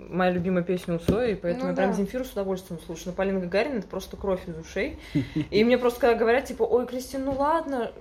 моя 0.09 0.31
любимая 0.31 0.63
песня 0.63 0.95
у 0.95 0.99
Сои, 0.99 1.35
поэтому 1.35 1.65
ну, 1.65 1.69
я 1.69 1.75
да. 1.75 1.83
прям 1.83 1.93
Земфиру 1.93 2.25
с 2.25 2.31
удовольствием 2.31 2.79
слушаю. 2.83 3.09
Но 3.09 3.13
Полина 3.13 3.39
Гагарина 3.39 3.77
это 3.77 3.87
просто 3.87 4.17
кровь 4.17 4.41
из 4.47 4.57
ушей. 4.57 4.97
И 5.51 5.63
мне 5.63 5.77
просто 5.77 5.99
когда 5.99 6.15
говорят, 6.15 6.45
типа, 6.45 6.63
ой, 6.63 6.87
Кристина, 6.87 7.25
ну 7.25 7.35
ладно, 7.37 7.91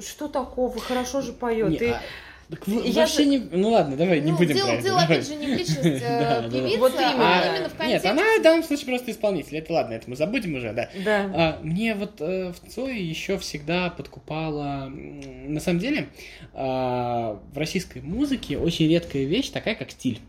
что 0.00 0.28
такого, 0.28 0.78
хорошо 0.78 1.22
же 1.22 1.32
поет. 1.32 1.80
И... 1.80 1.86
А 1.86 2.02
так 2.48 2.66
я 2.68 3.00
вообще 3.00 3.24
же... 3.24 3.26
не... 3.26 3.38
Ну 3.38 3.70
ладно, 3.70 3.96
давай, 3.96 4.20
ну, 4.20 4.26
не 4.26 4.32
будем 4.32 4.54
дело, 4.54 4.66
про 4.66 4.74
это. 4.74 4.82
Дело, 4.84 5.00
давай. 5.00 5.16
опять 5.16 5.28
же, 5.28 5.34
не 5.34 5.46
в 5.46 5.50
личности 5.50 6.00
э, 6.02 6.50
певицы, 6.50 6.78
вот 6.78 6.94
именно. 6.94 7.14
а 7.18 7.56
именно 7.56 7.68
в 7.68 7.74
контексте... 7.74 7.86
Нет, 7.86 8.06
она 8.06 8.22
в 8.38 8.42
данном 8.42 8.62
случае 8.62 8.86
просто 8.86 9.10
исполнитель. 9.10 9.56
Это 9.56 9.72
ладно, 9.72 9.94
это 9.94 10.08
мы 10.08 10.16
забудем 10.16 10.54
уже, 10.54 10.72
да. 10.72 10.88
Да. 11.04 11.30
А, 11.34 11.58
мне 11.62 11.94
вот 11.94 12.20
э, 12.20 12.52
в 12.52 12.70
Цое 12.70 13.04
еще 13.04 13.38
всегда 13.38 13.90
подкупала... 13.90 14.88
На 14.88 15.58
самом 15.58 15.80
деле, 15.80 16.08
э, 16.52 16.56
в 16.56 17.56
российской 17.56 18.00
музыке 18.00 18.58
очень 18.58 18.88
редкая 18.88 19.24
вещь, 19.24 19.50
такая 19.50 19.74
как 19.74 19.90
стиль. 19.90 20.20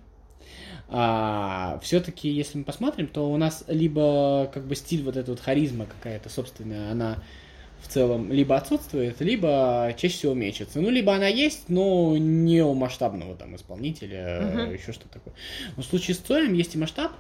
А, 0.90 1.80
все-таки, 1.84 2.30
если 2.30 2.58
мы 2.58 2.64
посмотрим, 2.64 3.08
то 3.08 3.30
у 3.30 3.38
нас 3.38 3.64
либо 3.68 4.50
как 4.54 4.66
бы 4.66 4.76
стиль 4.76 5.04
вот 5.04 5.18
эта 5.18 5.30
вот 5.32 5.40
харизма 5.40 5.86
какая-то 5.86 6.30
собственная, 6.30 6.92
она 6.92 7.24
в 7.82 7.88
целом 7.88 8.32
либо 8.32 8.56
отсутствует, 8.56 9.22
либо 9.22 9.94
чаще 9.98 10.16
всего 10.16 10.34
мечется. 10.34 10.82
Ну, 10.82 10.90
либо 10.90 11.14
она 11.14 11.28
есть, 11.28 11.70
но 11.70 12.18
не 12.18 12.62
у 12.62 12.74
масштабного 12.74 13.36
там 13.36 13.56
исполнителя, 13.56 14.42
uh-huh. 14.42 14.74
еще 14.74 14.92
что 14.92 15.08
такое. 15.08 15.34
Но 15.76 15.84
в 15.84 15.86
случае 15.86 16.16
с 16.16 16.20
Цоем 16.20 16.54
есть 16.54 16.76
и 16.76 16.78
масштаб, 16.78 17.12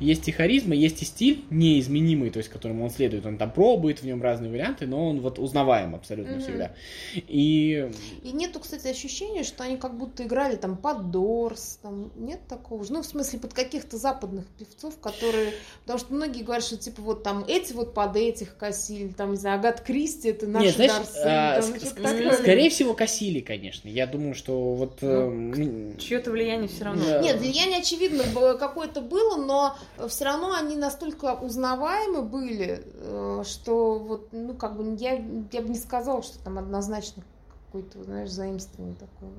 есть 0.00 0.26
и 0.28 0.32
харизма, 0.32 0.74
есть 0.74 1.02
и 1.02 1.04
стиль 1.04 1.44
неизменимый, 1.50 2.30
то 2.30 2.38
есть 2.38 2.48
которому 2.48 2.84
он 2.84 2.90
следует. 2.90 3.26
Он 3.26 3.36
там 3.38 3.50
пробует 3.50 4.00
в 4.00 4.06
нем 4.06 4.22
разные 4.22 4.50
варианты, 4.50 4.86
но 4.86 5.08
он 5.10 5.20
вот 5.20 5.38
узнаваем 5.38 5.94
абсолютно 5.94 6.32
mm-hmm. 6.32 6.40
всегда. 6.40 6.72
И... 7.14 7.90
и 8.22 8.32
нету, 8.32 8.60
кстати, 8.60 8.88
ощущения, 8.88 9.44
что 9.44 9.64
они 9.64 9.76
как 9.76 9.96
будто 9.96 10.24
играли 10.24 10.56
там 10.56 10.76
под 10.76 11.10
Дорс, 11.10 11.78
там 11.82 12.10
нет 12.16 12.40
такого 12.48 12.84
же. 12.84 12.92
Ну, 12.92 13.02
в 13.02 13.06
смысле, 13.06 13.38
под 13.38 13.54
каких-то 13.54 13.96
западных 13.96 14.46
певцов, 14.58 14.98
которые... 14.98 15.52
Потому 15.82 15.98
что 15.98 16.14
многие 16.14 16.42
говорят, 16.42 16.64
что 16.64 16.76
типа 16.76 17.02
вот 17.02 17.22
там 17.22 17.44
эти 17.46 17.72
вот 17.72 17.94
под 17.94 18.16
этих 18.16 18.56
косили, 18.56 19.08
там, 19.08 19.32
не 19.32 19.36
знаю, 19.36 19.58
Агат 19.58 19.80
Кристи, 19.98 20.28
это 20.28 20.46
наши 20.46 20.66
Нет, 20.66 20.74
знаешь, 20.76 20.92
Дорсы. 20.92 21.22
А, 21.24 21.60
там, 21.60 21.70
ск- 21.72 22.02
ск- 22.04 22.32
скорее 22.34 22.70
всего, 22.70 22.94
косили, 22.94 23.40
конечно. 23.40 23.88
Я 23.88 24.06
думаю, 24.06 24.34
что 24.34 24.74
вот... 24.74 24.98
Ну, 25.02 25.52
э, 25.54 25.96
чье-то 25.98 26.30
влияние 26.30 26.68
все 26.68 26.84
равно. 26.84 27.20
Нет, 27.20 27.40
влияние, 27.40 27.80
очевидно, 27.80 28.22
какое-то 28.58 29.00
было, 29.00 29.36
но 29.36 29.76
все 30.08 30.24
равно 30.24 30.54
они 30.54 30.76
настолько 30.76 31.34
узнаваемы 31.34 32.22
были, 32.22 32.84
э, 32.84 33.42
что 33.44 33.98
вот, 33.98 34.28
ну, 34.32 34.54
как 34.54 34.76
бы 34.76 34.96
я, 35.00 35.14
я 35.50 35.62
бы 35.62 35.68
не 35.68 35.78
сказала, 35.78 36.22
что 36.22 36.38
там 36.44 36.58
однозначно 36.58 37.24
какое-то, 37.66 38.04
знаешь, 38.04 38.30
заимствование 38.30 38.94
такое. 38.94 39.32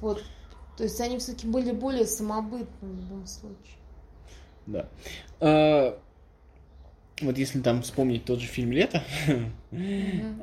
Вот. 0.00 0.22
То 0.76 0.84
есть 0.84 1.00
они 1.00 1.18
все-таки 1.18 1.48
были 1.48 1.72
более 1.72 2.06
самобытны 2.06 2.66
в 2.82 3.00
любом 3.00 3.26
случае. 3.26 3.78
Да. 4.66 4.88
Вот 7.20 7.36
если 7.36 7.60
там 7.60 7.82
вспомнить 7.82 8.24
тот 8.24 8.40
же 8.40 8.46
фильм 8.46 8.70
«Лето», 8.70 9.02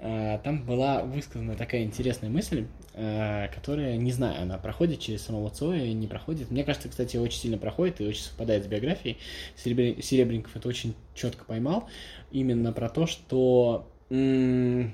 а, 0.02 0.40
там 0.40 0.66
была 0.66 1.04
высказана 1.04 1.56
такая 1.56 1.84
интересная 1.84 2.30
мысль, 2.30 2.66
а, 2.94 3.48
которая, 3.48 3.96
не 3.98 4.12
знаю, 4.12 4.42
она 4.42 4.58
проходит 4.58 5.00
через 5.00 5.22
самого 5.24 5.50
Цоя, 5.50 5.92
не 5.94 6.08
проходит. 6.08 6.52
Мне 6.52 6.64
кажется, 6.64 6.90
кстати, 6.90 7.18
очень 7.18 7.40
сильно 7.40 7.58
проходит 7.58 8.02
и 8.02 8.06
очень 8.06 8.24
совпадает 8.24 8.66
с 8.66 8.68
биографией. 8.68 9.18
Серебренников 9.56 10.56
это 10.56 10.68
очень 10.68 10.96
четко 11.14 11.46
поймал. 11.46 11.88
Именно 12.32 12.74
про 12.74 12.90
то, 12.90 13.08
что 13.08 13.90
мы 14.10 14.92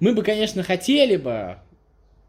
бы, 0.00 0.22
конечно, 0.22 0.62
хотели 0.62 1.16
бы 1.16 1.58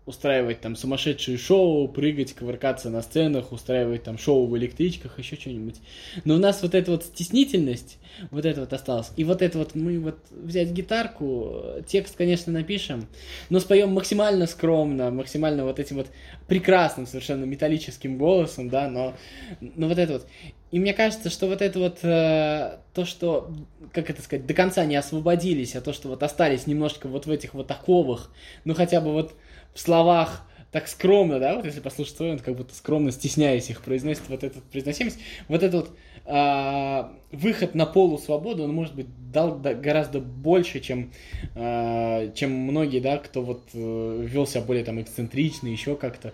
устраивать 0.05 0.61
там 0.61 0.75
сумасшедшие 0.75 1.37
шоу, 1.37 1.87
прыгать, 1.87 2.33
ковыркаться 2.33 2.89
на 2.89 3.01
сценах, 3.01 3.51
устраивать 3.51 4.03
там 4.03 4.17
шоу 4.19 4.45
в 4.45 4.55
электричках, 4.55 5.17
еще 5.17 5.35
что-нибудь. 5.35 5.77
Но 6.25 6.35
у 6.35 6.37
нас 6.37 6.61
вот 6.61 6.75
эта 6.75 6.91
вот 6.91 7.03
стеснительность, 7.03 7.97
вот 8.29 8.45
это 8.45 8.61
вот 8.61 8.73
осталось. 8.73 9.11
И 9.17 9.23
вот 9.23 9.41
это 9.41 9.57
вот 9.57 9.73
мы 9.73 9.99
вот 9.99 10.19
взять 10.29 10.69
гитарку, 10.71 11.81
текст, 11.87 12.15
конечно, 12.15 12.53
напишем, 12.53 13.07
но 13.49 13.59
споем 13.59 13.91
максимально 13.93 14.45
скромно, 14.45 15.09
максимально 15.09 15.65
вот 15.65 15.79
этим 15.79 15.97
вот 15.97 16.07
прекрасным 16.47 17.07
совершенно 17.07 17.45
металлическим 17.45 18.19
голосом, 18.19 18.69
да, 18.69 18.87
но, 18.87 19.15
но 19.59 19.87
вот 19.87 19.97
это 19.97 20.13
вот. 20.13 20.27
И 20.71 20.79
мне 20.79 20.93
кажется, 20.93 21.29
что 21.29 21.47
вот 21.47 21.61
это 21.61 21.79
вот 21.79 21.99
э, 22.03 22.79
то, 22.93 23.05
что, 23.05 23.49
как 23.93 24.09
это 24.09 24.21
сказать, 24.21 24.45
до 24.45 24.53
конца 24.53 24.83
не 24.85 24.97
освободились, 24.97 25.75
а 25.75 25.81
то, 25.81 25.93
что 25.93 26.09
вот 26.09 26.21
остались 26.21 26.67
немножко 26.67 27.07
вот 27.07 27.25
в 27.25 27.31
этих 27.31 27.53
вот 27.53 27.71
оковах, 27.71 28.31
ну 28.65 28.73
хотя 28.73 28.99
бы 28.99 29.13
вот 29.13 29.33
в 29.75 29.79
словах 29.79 30.41
так 30.75 30.89
скромно, 30.89 31.39
да, 31.39 31.55
вот 31.55 31.63
если 31.63 31.79
послушать 31.79 32.17
свой, 32.17 32.31
он 32.31 32.39
как 32.39 32.53
будто 32.53 32.75
скромно, 32.75 33.09
стесняясь 33.13 33.69
их, 33.69 33.81
произносит 33.81 34.23
вот 34.27 34.43
эту 34.43 34.59
произносимость, 34.59 35.17
вот 35.47 35.63
это 35.63 35.77
вот 35.77 35.97
а, 36.25 37.13
выход 37.31 37.75
на 37.75 37.85
полусвободу, 37.85 38.63
он 38.63 38.73
может 38.73 38.93
быть 38.93 39.07
дал 39.31 39.59
гораздо 39.59 40.19
больше, 40.19 40.79
чем, 40.79 41.11
а, 41.55 42.31
чем 42.33 42.51
многие, 42.51 42.99
да, 42.99 43.17
кто 43.17 43.41
вот 43.41 43.63
э, 43.73 44.25
вел 44.25 44.47
себя 44.47 44.61
более 44.61 44.85
там 44.85 45.01
эксцентрично, 45.01 45.67
еще 45.67 45.95
как-то. 45.95 46.33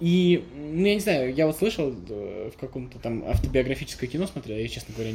И, 0.00 0.42
ну, 0.56 0.86
я 0.86 0.94
не 0.94 1.00
знаю, 1.00 1.34
я 1.34 1.46
вот 1.46 1.58
слышал 1.58 1.92
э, 2.08 2.50
в 2.54 2.58
каком-то 2.58 2.98
там 2.98 3.22
автобиографическое 3.28 4.08
кино 4.08 4.26
смотрел, 4.26 4.56
я, 4.56 4.66
честно 4.66 4.94
говоря, 4.94 5.12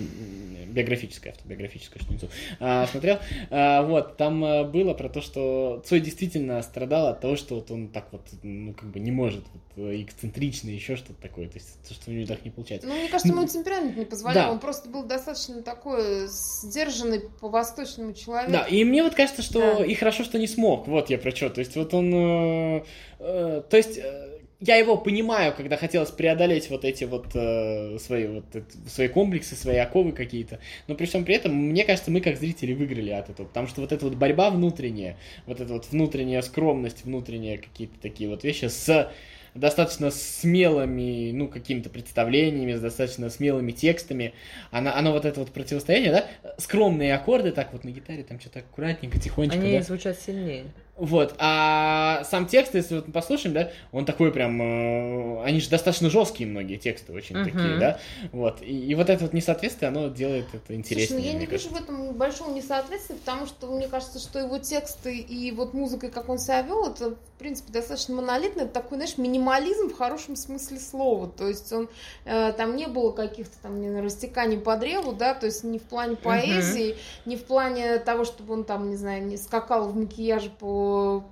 биографическое, 0.67 1.33
автобиографическое, 1.33 2.01
что-нибудь, 2.01 2.29
а, 2.59 2.85
смотрел, 2.87 3.17
а, 3.49 3.81
вот, 3.81 4.15
там 4.17 4.45
э, 4.45 4.63
было 4.65 4.93
про 4.93 5.09
то, 5.09 5.21
что 5.21 5.81
Цой 5.85 5.99
действительно 5.99 6.61
страдал 6.61 7.07
от 7.07 7.19
того, 7.19 7.35
что 7.35 7.55
вот 7.55 7.71
он 7.71 7.87
так 7.87 8.07
вот, 8.11 8.21
ну, 8.65 8.73
как 8.73 8.89
бы 8.89 8.99
не 8.99 9.11
может, 9.11 9.43
вот, 9.75 9.93
эксцентрично, 9.93 10.69
еще 10.69 10.95
что-то 10.95 11.21
такое, 11.21 11.47
то 11.47 11.55
есть, 11.55 11.81
то, 11.87 11.93
что 11.93 12.11
у 12.11 12.13
него 12.13 12.25
так 12.25 12.43
не 12.45 12.51
получается. 12.51 12.87
Ну, 12.87 12.95
мне 12.95 13.07
кажется, 13.07 13.33
мой 13.33 13.47
темперамент 13.47 13.97
не 13.97 14.05
позволял. 14.05 14.47
Да. 14.47 14.51
Он 14.51 14.59
просто 14.59 14.89
был 14.89 15.03
достаточно 15.03 15.61
такой 15.61 16.27
сдержанный 16.27 17.21
по-восточному 17.41 18.13
человек. 18.13 18.51
Да, 18.51 18.63
и 18.63 18.83
мне 18.83 19.03
вот 19.03 19.15
кажется, 19.15 19.41
что 19.41 19.59
да. 19.59 19.85
и 19.85 19.93
хорошо, 19.93 20.23
что 20.23 20.39
не 20.39 20.47
смог. 20.47 20.87
Вот 20.87 21.09
я 21.09 21.17
про 21.17 21.31
что. 21.31 21.49
То 21.49 21.59
есть 21.59 21.75
вот 21.75 21.93
он... 21.93 22.13
Э, 22.13 22.83
э, 23.19 23.63
то 23.69 23.77
есть... 23.77 23.97
Э, 23.97 24.32
я 24.65 24.77
его 24.77 24.97
понимаю, 24.97 25.53
когда 25.55 25.75
хотелось 25.75 26.11
преодолеть 26.11 26.69
вот 26.69 26.85
эти 26.85 27.03
вот 27.03 27.27
э, 27.35 27.97
свои 27.99 28.27
вот 28.27 28.45
это, 28.53 28.65
свои 28.87 29.09
комплексы, 29.09 29.55
свои 29.55 29.77
оковы 29.77 30.13
какие-то. 30.13 30.59
Но 30.87 30.95
при 30.95 31.05
всем 31.05 31.25
при 31.25 31.35
этом, 31.35 31.53
мне 31.53 31.83
кажется, 31.83 32.11
мы 32.11 32.21
как 32.21 32.37
зрители 32.37 32.73
выиграли 32.73 33.11
от 33.11 33.29
этого, 33.29 33.45
потому 33.45 33.67
что 33.67 33.81
вот 33.81 33.91
эта 33.91 34.05
вот 34.05 34.15
борьба 34.15 34.49
внутренняя, 34.49 35.17
вот 35.47 35.59
эта 35.59 35.73
вот 35.73 35.87
внутренняя 35.91 36.41
скромность, 36.41 37.03
внутренние 37.03 37.57
какие-то 37.57 37.99
такие 38.01 38.29
вот 38.29 38.43
вещи 38.43 38.65
с 38.65 39.11
достаточно 39.53 40.09
смелыми, 40.11 41.31
ну, 41.31 41.47
какими-то 41.47 41.89
представлениями, 41.89 42.73
с 42.73 42.79
достаточно 42.79 43.29
смелыми 43.29 43.71
текстами. 43.71 44.33
Она, 44.71 44.95
оно 44.95 45.11
вот 45.11 45.25
это 45.25 45.41
вот 45.41 45.51
противостояние, 45.51 46.11
да, 46.11 46.53
скромные 46.57 47.13
аккорды, 47.13 47.51
так 47.51 47.73
вот 47.73 47.83
на 47.83 47.89
гитаре, 47.89 48.23
там 48.23 48.39
что-то 48.39 48.59
аккуратненько, 48.59 49.19
тихонечко. 49.19 49.59
Они 49.59 49.77
да? 49.77 49.83
звучат 49.83 50.19
сильнее. 50.19 50.65
Вот, 50.95 51.33
а 51.39 52.23
сам 52.23 52.45
текст, 52.45 52.75
если 52.75 52.97
вот 52.97 53.07
мы 53.07 53.13
послушаем, 53.13 53.55
да, 53.55 53.71
он 53.91 54.05
такой 54.05 54.31
прям, 54.31 54.61
э, 54.61 55.43
они 55.43 55.59
же 55.59 55.67
достаточно 55.71 56.07
жесткие 56.07 56.47
многие 56.47 56.77
тексты 56.77 57.13
очень 57.13 57.35
uh-huh. 57.35 57.43
такие, 57.45 57.77
да, 57.79 57.99
вот, 58.31 58.61
и, 58.61 58.91
и 58.91 58.93
вот 58.93 59.09
это 59.09 59.23
вот 59.23 59.33
несоответствие, 59.33 59.89
оно 59.89 60.09
делает 60.09 60.45
это 60.53 60.75
интереснее. 60.75 61.07
Слушай, 61.07 61.21
ну 61.21 61.33
я 61.33 61.39
не 61.39 61.47
кажется. 61.47 61.69
вижу 61.69 61.81
в 61.81 61.83
этом 61.83 62.13
большого 62.13 62.53
несоответствия, 62.53 63.15
потому 63.15 63.47
что 63.47 63.71
мне 63.71 63.87
кажется, 63.87 64.19
что 64.19 64.37
его 64.37 64.59
тексты 64.59 65.17
и 65.17 65.51
вот 65.51 65.73
музыка, 65.73 66.09
как 66.09 66.29
он 66.29 66.37
себя 66.37 66.61
вел, 66.61 66.85
это, 66.85 67.15
в 67.15 67.39
принципе, 67.39 67.73
достаточно 67.73 68.13
монолитно, 68.13 68.61
это 68.61 68.73
такой, 68.73 68.99
знаешь, 68.99 69.17
минимализм 69.17 69.89
в 69.89 69.97
хорошем 69.97 70.35
смысле 70.35 70.77
слова, 70.77 71.27
то 71.27 71.47
есть 71.47 71.73
он, 71.73 71.89
э, 72.25 72.53
там 72.53 72.75
не 72.75 72.85
было 72.85 73.11
каких-то 73.11 73.57
там, 73.63 73.81
не 73.81 73.99
растеканий 73.99 74.59
по 74.59 74.77
древу, 74.77 75.13
да, 75.13 75.33
то 75.33 75.47
есть 75.47 75.63
не 75.63 75.79
в 75.79 75.83
плане 75.83 76.17
поэзии, 76.17 76.91
uh-huh. 76.91 76.97
не 77.25 77.35
в 77.35 77.45
плане 77.45 77.97
того, 77.97 78.25
чтобы 78.25 78.53
он 78.53 78.63
там, 78.63 78.91
не 78.91 78.95
знаю, 78.95 79.25
не 79.25 79.37
скакал 79.37 79.89
в 79.89 79.95
макияже 79.95 80.51
по 80.51 80.82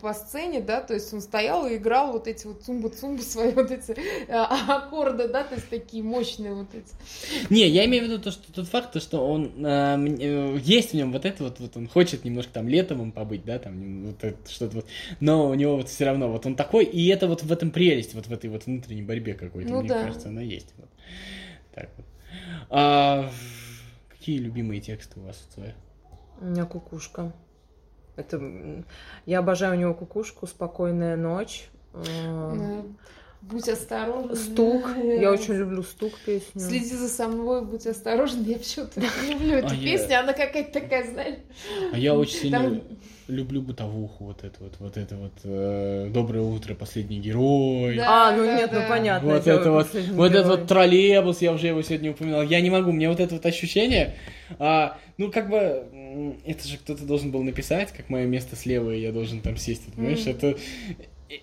по, 0.01 0.13
сцене, 0.13 0.61
да, 0.61 0.81
то 0.81 0.93
есть 0.93 1.13
он 1.13 1.21
стоял 1.21 1.67
и 1.67 1.77
играл 1.77 2.11
вот 2.11 2.27
эти 2.27 2.47
вот 2.47 2.63
цумбы-цумбы, 2.63 3.21
свои 3.21 3.51
вот 3.51 3.71
эти 3.71 3.95
а, 4.29 4.77
аккорды, 4.77 5.27
да, 5.27 5.43
то 5.43 5.55
есть 5.55 5.69
такие 5.69 6.03
мощные 6.03 6.53
вот 6.53 6.67
эти. 6.73 6.89
Не, 7.49 7.67
я 7.67 7.85
имею 7.85 8.05
в 8.05 8.07
виду 8.07 8.19
то, 8.21 8.31
что 8.31 8.51
тот 8.51 8.67
факт, 8.67 8.91
то, 8.93 8.99
что 8.99 9.27
он 9.27 9.65
э, 9.65 10.59
есть 10.63 10.91
в 10.91 10.93
нем 10.93 11.11
вот 11.11 11.25
это 11.25 11.43
вот, 11.43 11.59
вот 11.59 11.77
он 11.77 11.87
хочет 11.87 12.25
немножко 12.25 12.53
там 12.53 12.67
летом 12.67 13.11
побыть, 13.11 13.45
да, 13.45 13.59
там 13.59 14.05
вот 14.07 14.49
что-то 14.49 14.77
вот, 14.77 14.85
но 15.19 15.49
у 15.49 15.53
него 15.53 15.77
вот 15.77 15.89
все 15.89 16.05
равно 16.05 16.29
вот 16.31 16.45
он 16.45 16.55
такой, 16.55 16.85
и 16.85 17.07
это 17.07 17.27
вот 17.27 17.43
в 17.43 17.51
этом 17.51 17.71
прелесть, 17.71 18.13
вот 18.13 18.27
в 18.27 18.33
этой 18.33 18.49
вот 18.49 18.65
внутренней 18.65 19.03
борьбе 19.03 19.33
какой-то, 19.33 19.69
ну, 19.69 19.79
мне 19.79 19.89
да. 19.89 20.03
кажется, 20.03 20.29
она 20.29 20.41
есть. 20.41 20.73
Вот. 20.77 20.89
Так 21.73 21.89
вот. 21.97 22.05
А, 22.69 23.29
какие 24.09 24.37
любимые 24.37 24.81
тексты 24.81 25.19
у 25.19 25.23
вас 25.23 25.37
Цое? 25.55 25.75
У 26.39 26.45
меня 26.45 26.65
кукушка. 26.65 27.33
Это 28.15 28.83
я 29.25 29.39
обожаю 29.39 29.73
у 29.73 29.79
него 29.79 29.93
кукушку, 29.93 30.47
спокойная 30.47 31.15
ночь. 31.15 31.69
Да. 31.93 32.83
Будь 33.41 33.67
осторожен. 33.67 34.35
Стук. 34.35 34.89
Я 34.97 35.31
очень 35.31 35.55
люблю 35.55 35.83
стук 35.83 36.13
песню. 36.25 36.61
Следи 36.61 36.95
за 36.95 37.07
собой, 37.09 37.65
будь 37.65 37.85
осторожен. 37.87 38.43
Я 38.43 38.57
почему-то 38.57 39.01
люблю 39.29 39.55
эту 39.55 39.69
А 39.69 39.73
я- 39.75 39.83
песню. 39.97 40.19
Она 40.19 40.33
какая-то 40.33 40.79
такая, 40.79 41.11
знаешь... 41.11 41.35
А 41.91 41.97
я 41.97 42.13
очень 42.13 42.37
сильно 42.37 42.59
Там- 42.59 42.81
люблю 43.27 43.61
бытовуху, 43.61 44.25
вот 44.25 44.43
это 44.43 44.55
вот, 44.59 44.73
вот 44.79 44.97
это 44.97 45.15
вот 45.15 45.31
э, 45.43 46.09
доброе 46.13 46.41
утро, 46.41 46.75
последний 46.75 47.19
герой. 47.19 47.95
Да. 47.95 48.29
А, 48.29 48.35
ну 48.35 48.43
да, 48.45 48.57
нет, 48.57 48.69
ну 48.73 48.79
да. 48.79 48.87
понятно. 48.89 49.33
Вот 49.33 49.47
это 49.47 49.71
вот, 49.71 49.87
вот 49.93 50.31
этот 50.31 50.47
вот 50.47 50.67
троллейбус, 50.67 51.41
я 51.41 51.53
уже 51.53 51.67
его 51.67 51.81
сегодня 51.81 52.11
упоминал. 52.11 52.43
Я 52.43 52.59
не 52.61 52.69
могу, 52.69 52.91
мне 52.91 53.09
вот 53.09 53.19
это 53.19 53.35
вот 53.35 53.45
ощущение, 53.45 54.15
а, 54.59 54.97
ну 55.17 55.31
как 55.31 55.49
бы, 55.49 56.37
это 56.45 56.67
же 56.67 56.77
кто-то 56.77 57.05
должен 57.05 57.31
был 57.31 57.41
написать, 57.43 57.91
как 57.93 58.09
мое 58.09 58.25
место 58.25 58.55
слева, 58.57 58.91
и 58.93 58.99
я 59.01 59.11
должен 59.13 59.39
там 59.41 59.55
сесть, 59.55 59.83
понимаешь? 59.95 60.25
Мгм. 60.25 60.29
Это, 60.31 60.57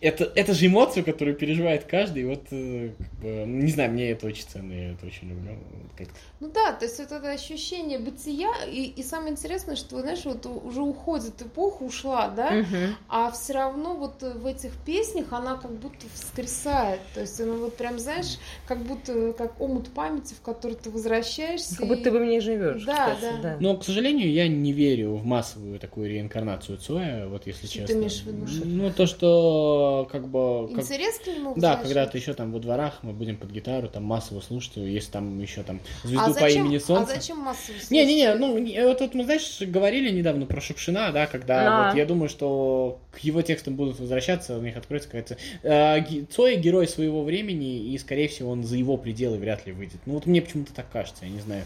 это, 0.00 0.30
это 0.35 0.54
же 0.54 0.66
эмоцию, 0.66 1.04
которую 1.04 1.37
переживает 1.37 1.85
каждый, 1.85 2.25
вот, 2.26 2.45
э, 2.50 2.90
как 2.99 3.11
бы, 3.21 3.28
не 3.47 3.71
знаю, 3.71 3.92
мне 3.92 4.11
это 4.11 4.26
очень 4.26 4.45
ценно, 4.47 4.73
я 4.73 4.92
это 4.92 5.07
очень 5.07 5.28
люблю. 5.28 5.52
Как- 5.97 6.09
Ну 6.40 6.50
да, 6.54 6.73
то 6.73 6.85
есть 6.85 6.99
вот 6.99 7.11
это 7.11 7.30
ощущение 7.33 7.99
бытия, 7.99 8.50
и, 8.71 8.85
и 8.85 9.02
самое 9.02 9.33
интересное, 9.33 9.75
что, 9.76 10.00
знаешь, 10.00 10.25
вот 10.25 10.47
уже 10.47 10.83
уходит 10.83 11.40
эпоха, 11.42 11.83
ушла, 11.83 12.28
да, 12.28 12.64
а 13.09 13.30
все 13.33 13.54
равно 13.54 13.95
вот 13.95 14.23
в 14.23 14.47
этих 14.47 14.73
песнях 14.87 15.33
она 15.33 15.57
как 15.57 15.73
будто 15.73 16.07
воскресает, 16.14 17.00
то 17.14 17.21
есть 17.21 17.40
она 17.40 17.54
вот 17.54 17.76
прям, 17.76 17.99
знаешь, 17.99 18.38
как 18.66 18.78
будто 18.78 19.33
как 19.33 19.61
омут 19.61 19.88
памяти, 19.88 20.35
в 20.35 20.40
который 20.42 20.76
ты 20.76 20.90
возвращаешься. 20.90 21.76
Как 21.76 21.88
будто 21.88 22.02
ты 22.04 22.09
и- 22.11 22.12
бы 22.12 22.18
в 22.21 22.25
ней 22.25 22.40
живешь. 22.40 22.85
Да, 22.85 23.14
кстати, 23.14 23.35
да. 23.42 23.57
Но, 23.61 23.76
к 23.76 23.85
сожалению, 23.85 24.30
я 24.30 24.47
не 24.49 24.73
верю 24.73 25.14
в 25.16 25.25
массовую 25.25 25.78
такую 25.80 26.09
реинкарнацию 26.09 26.78
Цоя, 26.78 27.26
вот 27.26 27.47
если 27.47 27.66
Что 27.66 27.78
ты 27.78 27.87
честно. 27.87 27.99
имеешь 27.99 28.23
в 28.23 28.26
виду? 28.26 28.47
Ну, 28.64 28.92
то, 28.92 29.07
что, 29.07 29.77
как 30.11 30.28
бы... 30.28 30.68
как- 30.75 30.85
Интерес 30.85 31.18
к 31.18 31.26
нему 31.26 31.54
Да, 31.56 31.76
когда 31.76 32.06
ты 32.06 32.18
еще 32.18 32.35
там 32.35 32.52
во 32.52 32.58
дворах, 32.58 32.99
мы 33.02 33.12
будем 33.12 33.37
под 33.37 33.50
гитару 33.50 33.88
там 33.88 34.04
массово 34.04 34.40
слушать, 34.40 34.76
если 34.76 35.11
там 35.11 35.38
еще 35.40 35.62
там 35.62 35.80
звезду 36.04 36.25
а 36.25 36.26
по 36.28 36.32
зачем, 36.40 36.66
имени 36.66 36.78
Солнце. 36.78 37.12
А 37.12 37.16
зачем 37.16 37.38
массово 37.38 37.76
Не-не-не, 37.90 38.25
слушать? 38.37 38.40
ну, 38.40 38.58
не- 38.58 38.82
вот 38.85 38.99
тут 38.99 39.14
мы, 39.14 39.25
знаешь, 39.25 39.61
говорили 39.61 40.11
недавно 40.11 40.47
про 40.47 40.61
Шукшина, 40.61 41.12
да, 41.12 41.26
когда 41.26 41.58
А. 41.58 41.87
вот 41.88 41.97
я 41.97 42.04
думаю, 42.06 42.28
что 42.28 42.99
к 43.12 43.18
его 43.20 43.42
текстам 43.42 43.76
будут 43.76 43.99
возвращаться, 43.99 44.56
у 44.58 44.62
них 44.62 44.76
откроется 44.76 45.08
какая-то... 45.08 45.37
Э, 45.62 45.99
Цой 46.30 46.56
герой 46.56 46.87
своего 46.88 47.23
времени, 47.25 47.78
и, 47.92 47.99
скорее 47.99 48.28
всего, 48.28 48.50
он 48.52 48.64
за 48.64 48.76
его 48.76 48.97
пределы 48.97 49.38
вряд 49.38 49.66
ли 49.66 49.73
выйдет. 49.73 50.00
Ну, 50.06 50.14
вот 50.14 50.26
мне 50.26 50.40
почему-то 50.42 50.73
так 50.73 50.87
кажется, 50.92 51.25
я 51.25 51.30
не 51.30 51.40
знаю. 51.40 51.64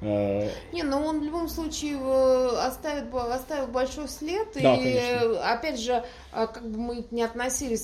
Э, 0.00 0.48
Не, 0.72 0.82
ну 0.82 0.98
он 1.04 1.20
в 1.20 1.24
любом 1.24 1.48
случае 1.48 1.94
э, 2.00 2.48
оставит, 2.66 3.12
оставил 3.14 3.66
большой 3.68 4.08
след. 4.08 4.48
Да, 4.54 4.74
и 4.74 4.78
конечно. 4.78 5.00
э, 5.00 5.36
опять 5.38 5.80
же, 5.80 6.04
а, 6.32 6.46
как 6.46 6.68
бы 6.70 6.78
мы 6.78 7.04
не 7.10 7.22
относились 7.22 7.35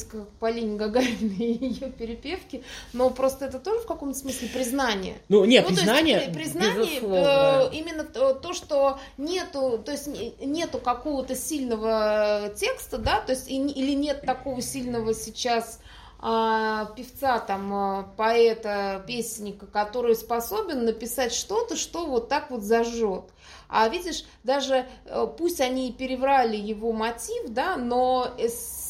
к 0.05 0.15
Полине 0.41 0.77
Гагариной 0.77 1.37
и 1.37 1.65
ее 1.67 1.91
перепевке, 1.91 2.63
но 2.93 3.11
просто 3.11 3.45
это 3.47 3.59
тоже 3.59 3.81
в 3.81 3.87
каком-то 3.87 4.19
смысле 4.19 4.49
признание. 4.49 5.19
Ну, 5.29 5.45
не, 5.45 5.59
Ну, 5.61 5.67
то 5.67 5.73
есть 5.73 5.83
признание... 5.85 6.31
признание 6.35 6.79
безусловно, 7.01 7.69
э, 7.73 7.75
именно 7.75 8.05
то, 8.05 8.35
то, 8.35 8.53
что 8.53 8.99
нету, 9.19 9.81
то 9.85 9.93
есть 9.93 10.07
не- 10.09 10.35
нету 10.45 10.79
какого-то 10.79 11.35
сильного 11.35 12.51
текста, 12.57 12.99
да, 12.99 13.21
то 13.21 13.33
есть 13.33 13.49
и 13.51 13.57
или 13.57 13.93
нет 13.93 14.23
такого 14.23 14.61
сильного 14.63 15.15
сейчас 15.15 15.79
а, 16.25 16.87
певца, 16.97 17.41
там, 17.41 17.73
а, 17.75 18.03
поэта, 18.17 19.03
песенника, 19.09 19.67
который 19.67 20.15
способен 20.15 20.85
написать 20.85 21.33
что-то, 21.33 21.75
что 21.77 22.07
вот 22.07 22.29
так 22.29 22.51
вот 22.51 22.63
зажжет. 22.63 23.25
А 23.69 23.89
видишь, 23.89 24.25
даже 24.45 24.87
э, 25.07 25.27
пусть 25.39 25.61
они 25.61 25.89
и 25.89 25.93
переврали 25.93 26.57
его 26.57 26.93
мотив, 26.93 27.49
да, 27.49 27.77
но 27.77 28.29
с- 28.39 28.82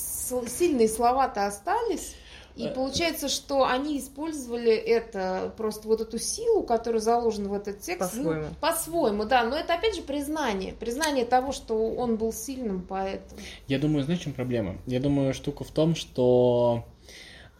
сильные 0.47 0.89
слова-то 0.89 1.47
остались. 1.47 2.15
И 2.55 2.67
Э, 2.67 2.75
получается, 2.75 3.29
что 3.29 3.65
они 3.65 3.99
использовали 3.99 4.73
это, 4.73 5.55
просто 5.57 5.89
вот 5.89 6.01
эту 6.01 6.19
силу, 6.19 6.62
которая 6.62 7.01
заложена 7.01 7.49
в 7.49 7.55
этот 7.55 7.81
текст. 7.81 8.15
ну, 8.15 8.25
По-своему. 8.25 8.47
по-своему, 8.61 9.25
да. 9.25 9.45
Но 9.45 9.57
это 9.57 9.75
опять 9.75 9.97
же 9.97 10.03
признание. 10.03 10.75
Признание 10.75 11.25
того, 11.25 11.53
что 11.53 11.75
он 11.95 12.17
был 12.17 12.33
сильным 12.33 12.83
поэтом. 12.83 13.39
Я 13.69 13.78
думаю, 13.78 14.04
знаешь, 14.04 14.21
в 14.21 14.25
чем 14.25 14.33
проблема? 14.35 14.76
Я 14.87 15.00
думаю, 15.00 15.33
штука 15.33 15.65
в 15.65 15.71
том, 15.71 15.95
что 15.95 16.85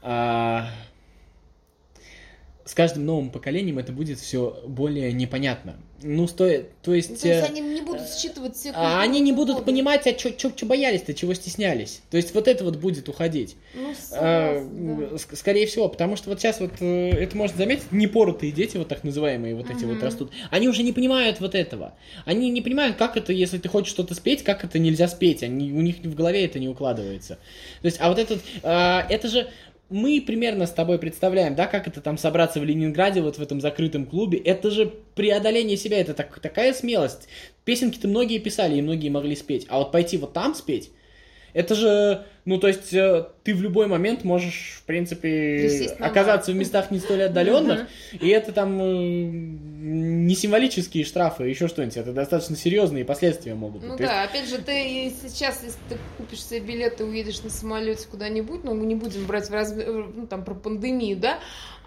а, 0.03 0.67
с 2.65 2.75
каждым 2.75 3.07
новым 3.07 3.31
поколением 3.31 3.79
это 3.79 3.93
будет 3.93 4.19
все 4.21 4.63
более 4.67 5.13
непонятно. 5.13 5.77
Ну, 6.05 6.27
сто... 6.27 6.49
то 6.83 6.95
есть... 6.95 7.11
Ну, 7.11 7.17
то 7.17 7.29
есть 7.29 7.45
э, 7.45 7.47
они 7.47 7.61
не 7.61 7.81
будут 7.81 8.09
считывать 8.13 8.57
все 8.57 8.73
а 8.75 9.01
они 9.03 9.21
не 9.21 9.31
будут 9.33 9.57
коды. 9.59 9.67
понимать, 9.67 10.05
а 10.09 10.19
что 10.19 10.67
боялись-то, 10.67 11.15
чего 11.15 11.33
стеснялись. 11.33 12.01
То 12.11 12.17
есть 12.17 12.35
вот 12.35 12.49
это 12.49 12.65
вот 12.65 12.77
будет 12.77 13.09
уходить. 13.09 13.55
Ну, 13.75 13.95
А, 14.13 14.55
да. 14.61 15.17
ск- 15.17 15.37
Скорее 15.37 15.67
всего, 15.67 15.89
потому 15.89 16.17
что 16.17 16.31
вот 16.31 16.41
сейчас 16.41 16.59
вот 16.59 16.73
э, 16.81 17.11
это 17.11 17.37
можно 17.37 17.57
заметить, 17.57 17.93
непоротые 17.93 18.51
дети, 18.51 18.79
вот 18.79 18.89
так 18.89 19.05
называемые, 19.05 19.55
вот 19.55 19.71
эти 19.71 19.85
вот 19.85 19.97
Мгм. 19.99 20.05
растут, 20.05 20.33
они 20.51 20.69
уже 20.69 20.83
не 20.83 20.93
понимают 20.93 21.39
вот 21.39 21.55
этого. 21.55 21.95
Они 22.25 22.51
не 22.51 22.63
понимают, 22.63 22.97
как 22.97 23.17
это, 23.17 23.33
если 23.33 23.59
ты 23.59 23.69
хочешь 23.69 23.93
что-то 23.93 24.15
спеть, 24.17 24.43
как 24.43 24.65
это 24.65 24.81
нельзя 24.81 25.07
спеть. 25.07 25.45
Они, 25.45 25.73
у 25.73 25.81
них 25.83 25.99
в 25.99 26.15
голове 26.17 26.45
это 26.45 26.59
не 26.59 26.69
укладывается. 26.69 27.39
То 27.81 27.87
есть, 27.87 27.99
а 28.01 28.09
вот 28.09 28.19
этот, 28.19 28.41
а, 28.65 29.07
это 29.09 29.29
же 29.29 29.49
мы 29.93 30.21
примерно 30.21 30.67
с 30.67 30.73
тобой 30.73 30.99
представляем, 30.99 31.55
да, 31.55 31.67
как 31.67 31.87
это 31.87 32.01
там 32.01 32.19
собраться 32.19 32.59
в 32.61 32.65
Ленинграде, 32.65 33.21
вот 33.21 33.39
в 33.39 33.43
этом 33.43 33.61
закрытом 33.61 34.07
клубе. 34.07 34.39
Это 34.39 34.71
же 34.71 34.93
преодоление 35.15 35.77
себя, 35.77 36.01
это 36.01 36.15
так, 36.15 36.41
такая 36.41 36.73
смелость. 36.73 37.29
Песенки-то 37.65 38.09
многие 38.09 38.39
писали, 38.39 38.77
и 38.77 38.83
многие 38.83 39.11
могли 39.11 39.37
спеть. 39.37 39.67
А 39.69 39.79
вот 39.79 39.93
пойти 39.93 40.17
вот 40.17 40.33
там 40.33 40.55
спеть, 40.55 40.91
это 41.55 41.75
же, 41.75 42.25
ну, 42.45 42.59
то 42.59 42.69
есть, 42.69 42.93
э, 42.95 43.27
ты 43.45 43.55
в 43.55 43.63
любой 43.63 43.87
момент 43.87 44.25
можешь, 44.25 44.79
в 44.79 44.85
принципе, 44.85 45.91
оказаться 45.99 46.53
в 46.53 46.55
местах 46.55 46.91
не 46.91 46.99
столь 46.99 47.25
отдаленных, 47.25 47.87
и 48.13 48.29
это 48.29 48.53
там 48.53 48.81
э, 48.81 48.85
не 48.85 50.35
символические 50.35 51.05
штрафы, 51.05 51.45
еще 51.45 51.69
что-нибудь, 51.69 51.97
это 51.97 52.13
достаточно 52.13 52.57
серьезные 52.57 53.05
последствия 53.05 53.55
могут 53.55 53.83
быть. 53.83 53.91
Ну 53.91 53.97
да, 53.99 54.25
опять 54.25 54.49
же, 54.49 54.59
ты 54.59 55.13
сейчас, 55.23 55.63
если 55.63 55.79
ты 55.89 55.99
купишь 56.17 56.45
себе 56.45 56.61
билет 56.61 57.01
и 57.01 57.05
уедешь 57.05 57.43
на 57.43 57.51
самолете 57.51 58.07
куда-нибудь, 58.11 58.65
ну, 58.65 58.75
мы 58.75 58.87
не 58.87 58.95
будем 58.95 59.27
брать 59.27 59.49
в 59.49 59.53
разме- 59.53 59.85
э, 59.85 60.05
ну, 60.17 60.27
там, 60.27 60.45
про 60.45 60.55
пандемию, 60.55 61.17
да, 61.17 61.39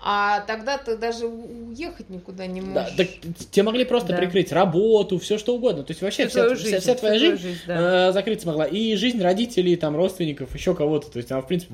а 0.07 0.41
тогда 0.41 0.77
ты 0.77 0.95
даже 0.97 1.25
уехать 1.25 2.11
никуда 2.11 2.45
не 2.45 2.61
да, 2.61 2.67
можешь. 2.83 2.95
так 2.95 3.07
тебе 3.49 3.63
могли 3.63 3.85
просто 3.85 4.09
Да. 4.09 4.17
прикрыть 4.17 4.51
работу, 4.51 5.17
все 5.17 5.39
что 5.39 5.55
угодно. 5.55 5.83
То 5.83 5.91
есть 5.91 6.03
вообще 6.03 6.27
Всю 6.27 6.29
вся, 6.29 6.41
твою 6.43 6.55
вся- 6.55 6.63
жизнь, 6.63 6.77
вся 6.79 6.93
твоя 6.95 7.13
всю 7.15 7.25
твою 7.25 7.37
жизнь, 7.39 7.59
да. 7.65 8.09
э, 8.09 8.11
закрыться 8.13 8.45
могла. 8.45 8.65
И 8.65 8.95
жизнь 8.97 9.19
родителей, 9.19 9.75
там, 9.77 9.95
родственников, 9.95 10.53
еще 10.53 10.75
кого-то. 10.75 11.09
То 11.09 11.17
есть 11.17 11.31
она, 11.31 11.41
в 11.41 11.47
принципе, 11.47 11.73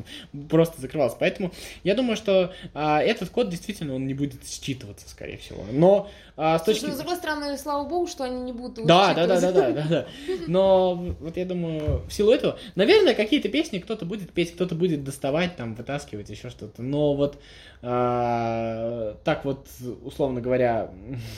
просто 0.49 0.79
закрывалась. 0.79 1.15
Поэтому 1.19 1.51
я 1.83 1.93
думаю, 1.93 2.15
что 2.15 2.53
а, 2.73 3.01
этот 3.01 3.29
код 3.31 3.49
действительно 3.49 3.95
он 3.95 4.07
не 4.07 4.13
будет 4.13 4.41
считываться, 4.45 5.09
скорее 5.09 5.35
всего. 5.37 5.65
Но 5.69 6.09
а, 6.37 6.57
с 6.57 6.63
Слушай, 6.63 6.79
точки 6.79 6.89
ну, 6.89 6.95
с 6.95 6.97
другой 6.97 7.15
стороны, 7.17 7.57
слава 7.57 7.87
богу, 7.87 8.07
что 8.07 8.23
они 8.23 8.41
не 8.41 8.53
будут 8.53 8.85
Да, 8.85 9.13
да, 9.13 9.27
да, 9.27 9.39
да, 9.39 9.51
да, 9.51 9.71
да, 9.71 9.83
да. 9.89 10.05
Но 10.47 10.95
вот 11.19 11.37
я 11.37 11.45
думаю, 11.45 12.03
в 12.07 12.11
силу 12.11 12.31
этого, 12.31 12.57
наверное, 12.75 13.13
какие-то 13.13 13.49
песни 13.49 13.79
кто-то 13.79 14.05
будет 14.05 14.31
петь, 14.31 14.53
кто-то 14.55 14.75
будет 14.75 15.03
доставать, 15.03 15.55
там, 15.55 15.75
вытаскивать, 15.75 16.29
еще 16.29 16.49
что-то. 16.49 16.81
Но 16.81 17.15
вот 17.15 17.37
а, 17.81 19.17
так 19.23 19.45
вот, 19.45 19.67
условно 20.03 20.41
говоря, 20.41 20.91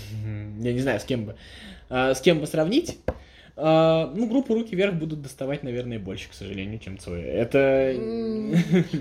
я 0.59 0.73
не 0.73 0.79
знаю, 0.79 0.99
с 0.99 1.03
кем 1.03 1.25
бы, 1.25 1.35
а, 1.89 2.13
с 2.13 2.21
кем 2.21 2.39
бы 2.39 2.47
сравнить. 2.47 2.99
А, 3.55 4.11
ну, 4.15 4.27
группу 4.27 4.53
руки 4.55 4.75
вверх 4.75 4.95
будут 4.95 5.21
доставать, 5.21 5.63
наверное, 5.63 5.99
больше, 5.99 6.29
к 6.29 6.33
сожалению, 6.33 6.79
чем 6.79 6.97
Цоя. 6.97 7.25
Это... 7.25 7.93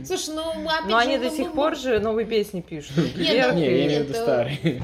Слушай, 0.04 0.34
ну, 0.34 0.68
опять 0.68 0.88
Но 0.88 0.96
они 0.98 1.18
до 1.18 1.30
сих 1.30 1.52
пор 1.52 1.76
же 1.76 2.00
новые 2.00 2.26
песни 2.26 2.60
пишут. 2.60 2.96
Нет, 3.16 3.52
ну, 3.52 3.58
Не, 3.58 3.64
я 3.64 3.86
имею 3.86 4.04
в 4.04 4.08
виду 4.08 4.14
старые. 4.14 4.82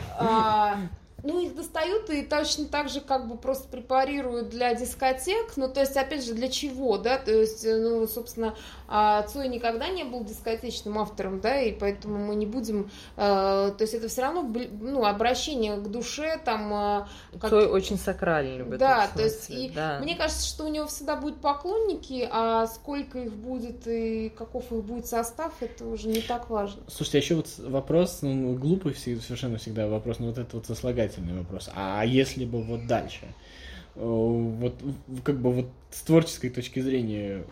Ну, 1.24 1.40
их 1.40 1.56
достают 1.56 2.10
и 2.10 2.22
точно 2.22 2.66
так 2.66 2.88
же 2.88 3.00
как 3.00 3.26
бы 3.28 3.36
просто 3.36 3.66
препарируют 3.68 4.50
для 4.50 4.74
дискотек. 4.74 5.56
Ну, 5.56 5.68
то 5.68 5.80
есть, 5.80 5.96
опять 5.96 6.24
же, 6.24 6.32
для 6.32 6.48
чего, 6.48 6.96
да? 6.96 7.18
То 7.18 7.32
есть, 7.32 7.64
э, 7.64 7.76
ну, 7.76 8.06
собственно, 8.06 8.54
а, 8.86 9.22
Цой 9.22 9.48
никогда 9.48 9.88
не 9.88 10.04
был 10.04 10.24
дискотечным 10.24 10.98
автором, 10.98 11.40
да, 11.40 11.60
и 11.60 11.72
поэтому 11.72 12.18
мы 12.18 12.36
не 12.36 12.46
будем... 12.46 12.90
э, 13.16 13.20
то 13.20 13.76
есть, 13.80 13.94
это 13.94 14.06
все 14.08 14.22
равно, 14.22 14.42
ну, 14.80 15.04
обращение 15.04 15.76
к 15.76 15.88
душе, 15.88 16.40
там... 16.44 16.72
а, 16.72 17.08
как- 17.40 17.50
Цой 17.50 17.66
очень 17.66 17.98
сакральный 17.98 18.58
этом 18.58 18.78
Да, 18.78 19.08
то 19.14 19.22
есть, 19.22 19.50
и 19.50 19.70
да. 19.74 19.98
мне 20.00 20.14
кажется, 20.14 20.46
что 20.46 20.64
у 20.64 20.68
него 20.68 20.86
всегда 20.86 21.16
будут 21.16 21.40
поклонники, 21.40 22.28
а 22.30 22.66
сколько 22.68 23.18
их 23.18 23.32
будет 23.32 23.86
и 23.88 24.28
каков 24.30 24.70
их 24.72 24.84
будет 24.84 25.06
состав, 25.06 25.52
это 25.60 25.84
уже 25.84 26.08
не 26.08 26.20
так 26.20 26.48
важно. 26.48 26.82
Слушайте, 26.88 27.18
а 27.18 27.20
еще 27.22 27.34
вот 27.34 27.48
вопрос, 27.58 28.18
ну, 28.22 28.54
глупый 28.54 28.92
всегда- 28.92 29.20
совершенно 29.22 29.58
всегда 29.58 29.88
вопрос, 29.88 30.20
ну, 30.20 30.28
вот 30.28 30.38
это 30.38 30.56
вот 30.56 30.66
сослагательный 31.08 31.38
вопрос. 31.38 31.70
А 31.74 32.04
если 32.04 32.44
бы 32.44 32.62
вот 32.62 32.86
дальше? 32.86 33.26
Э, 33.94 34.00
Вот, 34.04 34.74
как 35.24 35.40
бы 35.40 35.52
вот 35.52 35.66
с 35.90 36.02
творческой 36.02 36.50
точки 36.50 36.80
зрения 36.80 37.44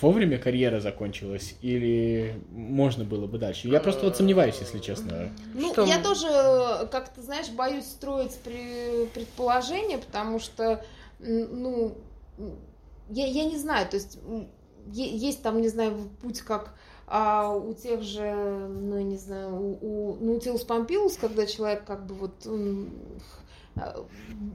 вовремя 0.00 0.38
карьера 0.38 0.80
закончилась 0.80 1.56
или 1.62 2.34
можно 2.50 3.04
было 3.04 3.26
бы 3.26 3.38
дальше? 3.38 3.68
Я 3.68 3.80
просто 3.80 4.04
вот 4.04 4.16
сомневаюсь, 4.16 4.56
если 4.60 4.78
честно. 4.78 5.30
Ну, 5.54 5.72
Что 5.72 5.84
я 5.84 6.02
тоже, 6.02 6.26
э, 6.28 6.86
как 6.86 7.12
ты 7.12 7.22
знаешь, 7.22 7.48
боюсь 7.50 7.84
строить 7.84 8.34
при- 8.44 9.06
предположения, 9.06 9.98
потому 9.98 10.38
что, 10.38 10.84
ну, 11.20 11.96
я, 13.10 13.26
я 13.26 13.44
не 13.44 13.58
знаю, 13.58 13.86
то 13.88 13.96
есть 13.96 14.18
есть 14.92 15.42
там, 15.42 15.60
не 15.60 15.68
знаю, 15.68 16.08
путь 16.22 16.40
как 16.40 16.74
а 17.06 17.50
у 17.54 17.74
тех 17.74 18.02
же, 18.02 18.22
ну, 18.32 18.96
я 18.96 19.04
не 19.04 19.16
знаю, 19.16 19.54
у, 19.54 19.78
у 19.80 20.16
Наутилус 20.24 20.62
Помпилус, 20.62 21.16
когда 21.16 21.46
человек 21.46 21.84
как 21.84 22.06
бы 22.06 22.14
вот 22.14 22.46
он, 22.46 22.88
а, 23.76 24.06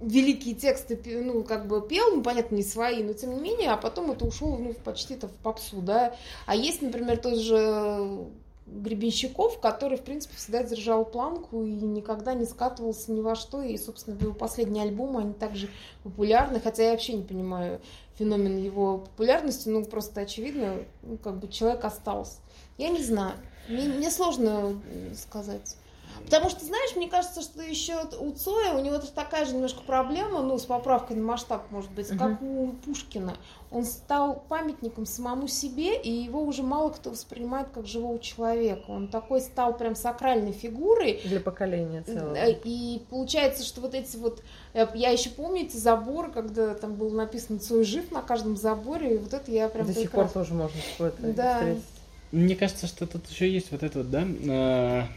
великие 0.02 0.56
тексты, 0.56 1.00
ну, 1.24 1.44
как 1.44 1.68
бы 1.68 1.82
пел, 1.88 2.16
ну, 2.16 2.24
понятно, 2.24 2.56
не 2.56 2.64
свои, 2.64 3.04
но 3.04 3.14
тем 3.14 3.36
не 3.36 3.42
менее, 3.42 3.72
а 3.72 3.78
потом 3.78 4.12
это 4.12 4.26
ушло, 4.26 4.58
ну, 4.58 4.74
почти-то 4.74 5.28
в 5.28 5.34
попсу, 5.34 5.82
да. 5.82 6.16
А 6.46 6.56
есть, 6.56 6.82
например, 6.82 7.18
тот 7.18 7.38
же 7.38 8.28
Гребенщиков, 8.72 9.60
который, 9.60 9.98
в 9.98 10.04
принципе, 10.04 10.36
всегда 10.36 10.64
держал 10.64 11.04
планку 11.04 11.64
и 11.64 11.72
никогда 11.72 12.34
не 12.34 12.46
скатывался 12.46 13.12
ни 13.12 13.20
во 13.20 13.36
что. 13.36 13.62
И, 13.62 13.78
собственно, 13.78 14.18
его 14.20 14.34
последние 14.34 14.84
альбомы, 14.84 15.22
они 15.22 15.34
также 15.34 15.70
популярны, 16.04 16.60
хотя 16.60 16.84
я 16.84 16.92
вообще 16.92 17.14
не 17.14 17.24
понимаю 17.24 17.82
феномен 18.20 18.58
его 18.58 19.00
популярности, 19.00 19.70
ну, 19.70 19.86
просто 19.86 20.22
очевидно, 20.22 20.84
ну, 21.02 21.18
как 21.18 21.40
бы 21.40 21.48
человек 21.48 21.86
остался. 21.86 22.40
Я 22.78 22.90
не 22.90 23.02
знаю, 23.02 23.34
мне, 23.70 23.88
мне 23.88 24.12
сложно 24.12 24.80
сказать. 25.16 25.78
Потому 26.26 26.50
что, 26.50 26.66
знаешь, 26.66 26.96
мне 26.96 27.08
кажется, 27.08 27.42
что 27.42 27.62
еще 27.62 27.96
у 28.20 28.32
Цоя, 28.32 28.74
у 28.74 28.84
него 28.84 29.00
такая 29.00 29.46
же 29.46 29.54
немножко 29.54 29.82
проблема, 29.82 30.42
ну, 30.42 30.58
с 30.58 30.66
поправкой 30.66 31.18
на 31.18 31.24
масштаб, 31.24 31.70
может 31.72 31.92
быть, 31.92 32.08
как 32.10 32.42
у 32.42 32.74
Пушкина. 32.86 33.36
Он 33.72 33.86
стал 33.86 34.44
памятником 34.50 35.06
самому 35.06 35.48
себе, 35.48 36.00
и 36.00 36.10
его 36.10 36.42
уже 36.42 36.64
мало 36.64 36.90
кто 36.90 37.12
воспринимает 37.12 37.70
как 37.70 37.86
живого 37.86 38.18
человека. 38.20 38.86
Он 38.88 39.08
такой 39.08 39.42
стал 39.42 39.78
прям 39.78 39.96
сакральной 39.96 40.54
фигурой. 40.54 41.22
Для 41.24 41.40
поколения 41.40 42.02
целого. 42.02 42.36
И 42.64 43.04
получается, 43.10 43.64
что 43.64 43.82
вот 43.82 43.94
эти 43.94 44.18
вот... 44.18 44.42
Э, 44.74 44.88
я 44.96 45.10
еще 45.10 45.30
помню 45.30 45.64
эти 45.64 45.78
заборы, 45.78 46.32
когда 46.32 46.74
там 46.74 46.96
было 46.96 47.14
написано 47.16 47.60
«Цой 47.60 47.84
жив» 47.84 48.12
на 48.12 48.22
каждом 48.22 48.58
заборе, 48.58 49.16
и 49.16 49.18
вот 49.18 49.34
это 49.34 49.52
я 49.52 49.70
прям... 49.70 49.86
До 49.86 49.94
сих 49.94 50.12
пор 50.12 50.30
тоже 50.30 50.54
можно 50.54 50.80
какое-то 50.92 51.34
да. 51.34 51.56
встретить. 51.58 51.84
Мне 52.32 52.56
кажется, 52.56 52.88
что 52.88 53.08
тут 53.08 53.28
еще 53.30 53.52
есть 53.52 53.72
вот 53.72 53.82
это 53.82 54.00
вот, 54.00 54.12
да, 54.12 54.28
а, 54.50 55.08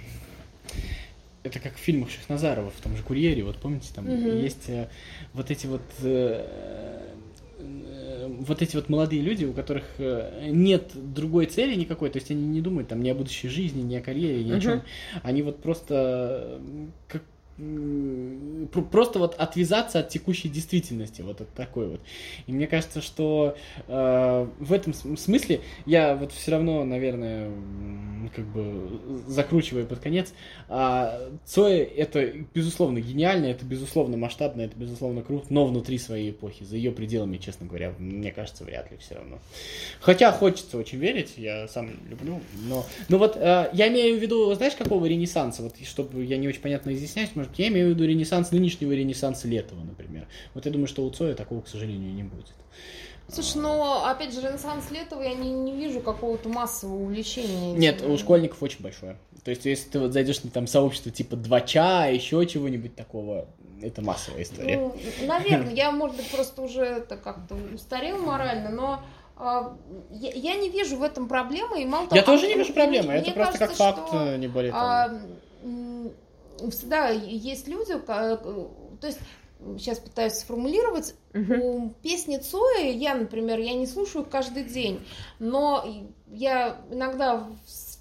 это 1.43 1.59
как 1.59 1.75
в 1.75 1.79
фильмах 1.79 2.11
Шахназарова, 2.11 2.71
в 2.71 2.81
том 2.81 2.97
же 2.97 3.03
«Курьере», 3.03 3.45
вот 3.45 3.57
помните, 3.57 3.89
там 3.95 4.09
угу. 4.09 4.29
есть 4.29 4.69
э, 4.69 4.89
вот 5.33 5.51
эти 5.51 5.67
вот 5.67 5.83
э, 6.03 7.09
э, 7.59 8.29
вот 8.41 8.63
эти 8.63 8.77
вот 8.77 8.89
молодые 8.89 9.23
люди, 9.23 9.45
у 9.45 9.53
которых 9.53 9.85
э, 9.99 10.49
нет 10.51 10.93
другой 10.95 11.47
цели 11.47 11.75
никакой, 11.75 12.11
то 12.11 12.19
есть 12.19 12.31
они 12.31 12.47
не 12.47 12.61
думают 12.61 12.89
там 12.89 13.03
ни 13.03 13.09
о 13.09 13.15
будущей 13.15 13.49
жизни, 13.49 13.83
ни 13.83 13.95
о 13.97 14.01
карьере, 14.01 14.45
ни 14.45 14.53
о 14.53 14.61
чем. 14.61 14.83
Они 15.23 15.43
вот 15.43 15.63
просто 15.63 16.61
как 17.09 17.23
просто 18.83 19.19
вот 19.19 19.35
отвязаться 19.35 20.01
от 20.01 20.09
текущей 20.09 20.49
действительности, 20.49 21.23
вот 21.23 21.41
от 21.41 21.53
такой 21.53 21.89
вот. 21.89 22.01
И 22.47 22.53
мне 22.53 22.67
кажется, 22.67 23.01
что 23.01 23.57
э, 23.89 24.47
в 24.59 24.73
этом 24.73 24.95
смысле 24.95 25.61
я 25.85 26.17
вот 26.17 26.33
все 26.33 26.53
равно, 26.53 26.85
наверное, 26.85 27.51
как 28.35 28.47
бы 28.47 29.01
закручиваю 29.27 29.87
под 29.87 29.99
конец, 29.99 30.33
а 30.69 31.31
Цоя 31.45 31.85
это 31.85 32.33
безусловно 32.55 33.01
гениально, 33.01 33.47
это 33.47 33.65
безусловно 33.65 34.17
масштабно, 34.17 34.63
это 34.63 34.77
безусловно 34.77 35.23
круто, 35.23 35.47
но 35.51 35.67
внутри 35.67 35.99
своей 35.99 36.31
эпохи, 36.31 36.65
за 36.65 36.77
ее 36.77 36.93
пределами, 36.93 37.37
честно 37.37 37.67
говоря, 37.67 37.95
мне 37.99 38.33
кажется, 38.33 38.65
вряд 38.65 38.91
ли 38.91 38.97
все 38.99 39.17
равно. 39.17 39.39
Хотя 40.01 40.33
хочется 40.33 40.79
очень 40.79 40.99
верить, 40.99 41.35
я 41.37 41.69
сам 41.69 41.91
люблю, 42.09 42.41
но, 42.67 42.87
но 43.09 43.19
вот 43.19 43.37
э, 43.37 43.71
я 43.73 43.89
имею 43.89 44.19
в 44.19 44.23
виду, 44.23 44.55
знаешь, 44.55 44.75
какого 44.75 45.07
ренессанса, 45.07 45.63
вот 45.63 45.75
чтобы 45.85 46.25
я 46.25 46.39
не 46.39 46.49
очень 46.49 46.61
понятно 46.61 46.93
изъясняюсь, 46.95 47.31
может, 47.43 47.59
я 47.59 47.69
имею 47.69 47.89
в 47.89 47.91
виду 47.91 48.05
ренессанс 48.05 48.53
нынешнего 48.53 48.93
ренессанса 48.93 49.49
Летова, 49.49 49.83
например. 49.83 50.27
Вот 50.55 50.65
я 50.65 50.73
думаю, 50.73 50.87
что 50.87 51.05
у 51.05 51.11
Цоя 51.11 51.35
такого, 51.35 51.61
к 51.61 51.69
сожалению, 51.69 52.13
не 52.13 52.23
будет. 52.23 52.47
Слушай, 53.29 53.63
но 53.63 54.05
опять 54.07 54.35
же, 54.35 54.41
ренессанс 54.41 54.91
Летова 54.91 55.23
я 55.23 55.35
не, 55.35 55.53
не 55.53 55.73
вижу 55.73 56.01
какого-то 56.01 56.49
массового 56.49 57.03
увлечения. 57.03 57.73
Нет, 57.73 58.03
у 58.03 58.17
школьников 58.17 58.63
очень 58.63 58.83
большое. 58.83 59.17
То 59.45 59.51
есть, 59.51 59.65
если 59.65 59.91
ты 59.91 59.99
вот 59.99 60.13
зайдешь 60.13 60.43
на 60.45 60.51
там 60.51 60.67
сообщество 60.67 61.11
типа 61.11 61.35
2ча, 61.35 62.13
еще 62.13 62.45
чего-нибудь 62.47 62.95
такого, 62.95 63.49
это 63.81 64.03
массовая 64.03 64.43
история. 64.43 64.77
Ну, 64.77 64.97
наверное, 65.27 65.75
я, 65.75 65.91
может 65.91 66.17
быть, 66.17 66.31
просто 66.31 66.63
уже 66.63 66.83
это 66.83 67.17
как-то 67.17 67.57
устарел 67.75 68.19
морально, 68.19 68.71
но 68.71 69.03
а, 69.37 69.77
я, 70.11 70.31
я 70.31 70.55
не 70.57 70.69
вижу 70.69 70.97
в 70.97 71.03
этом 71.03 71.27
проблемы, 71.27 71.83
и 71.83 71.87
мало 71.87 72.07
того... 72.07 72.17
Я 72.17 72.23
тоже 72.23 72.47
не 72.47 72.55
вижу 72.55 72.73
проблемы, 72.73 73.15
это 73.15 73.33
просто 73.33 73.59
кажется, 73.59 73.85
как 73.85 73.97
факт, 73.97 74.09
что, 74.09 74.37
не 74.37 74.47
более 74.47 74.71
того. 74.71 74.85
А, 74.85 75.21
всегда 76.71 77.09
есть 77.09 77.69
люди, 77.69 77.99
то 77.99 78.99
есть 79.03 79.19
сейчас 79.79 79.99
пытаюсь 79.99 80.35
сформулировать, 80.35 81.15
uh-huh. 81.33 81.61
у 81.61 81.91
песни 82.03 82.37
Цоя, 82.39 82.91
я, 82.91 83.15
например, 83.15 83.61
я 83.61 83.75
не 83.75 83.87
слушаю 83.87 84.25
каждый 84.25 84.65
день, 84.65 85.01
но 85.39 85.85
я 86.27 86.81
иногда 86.91 87.47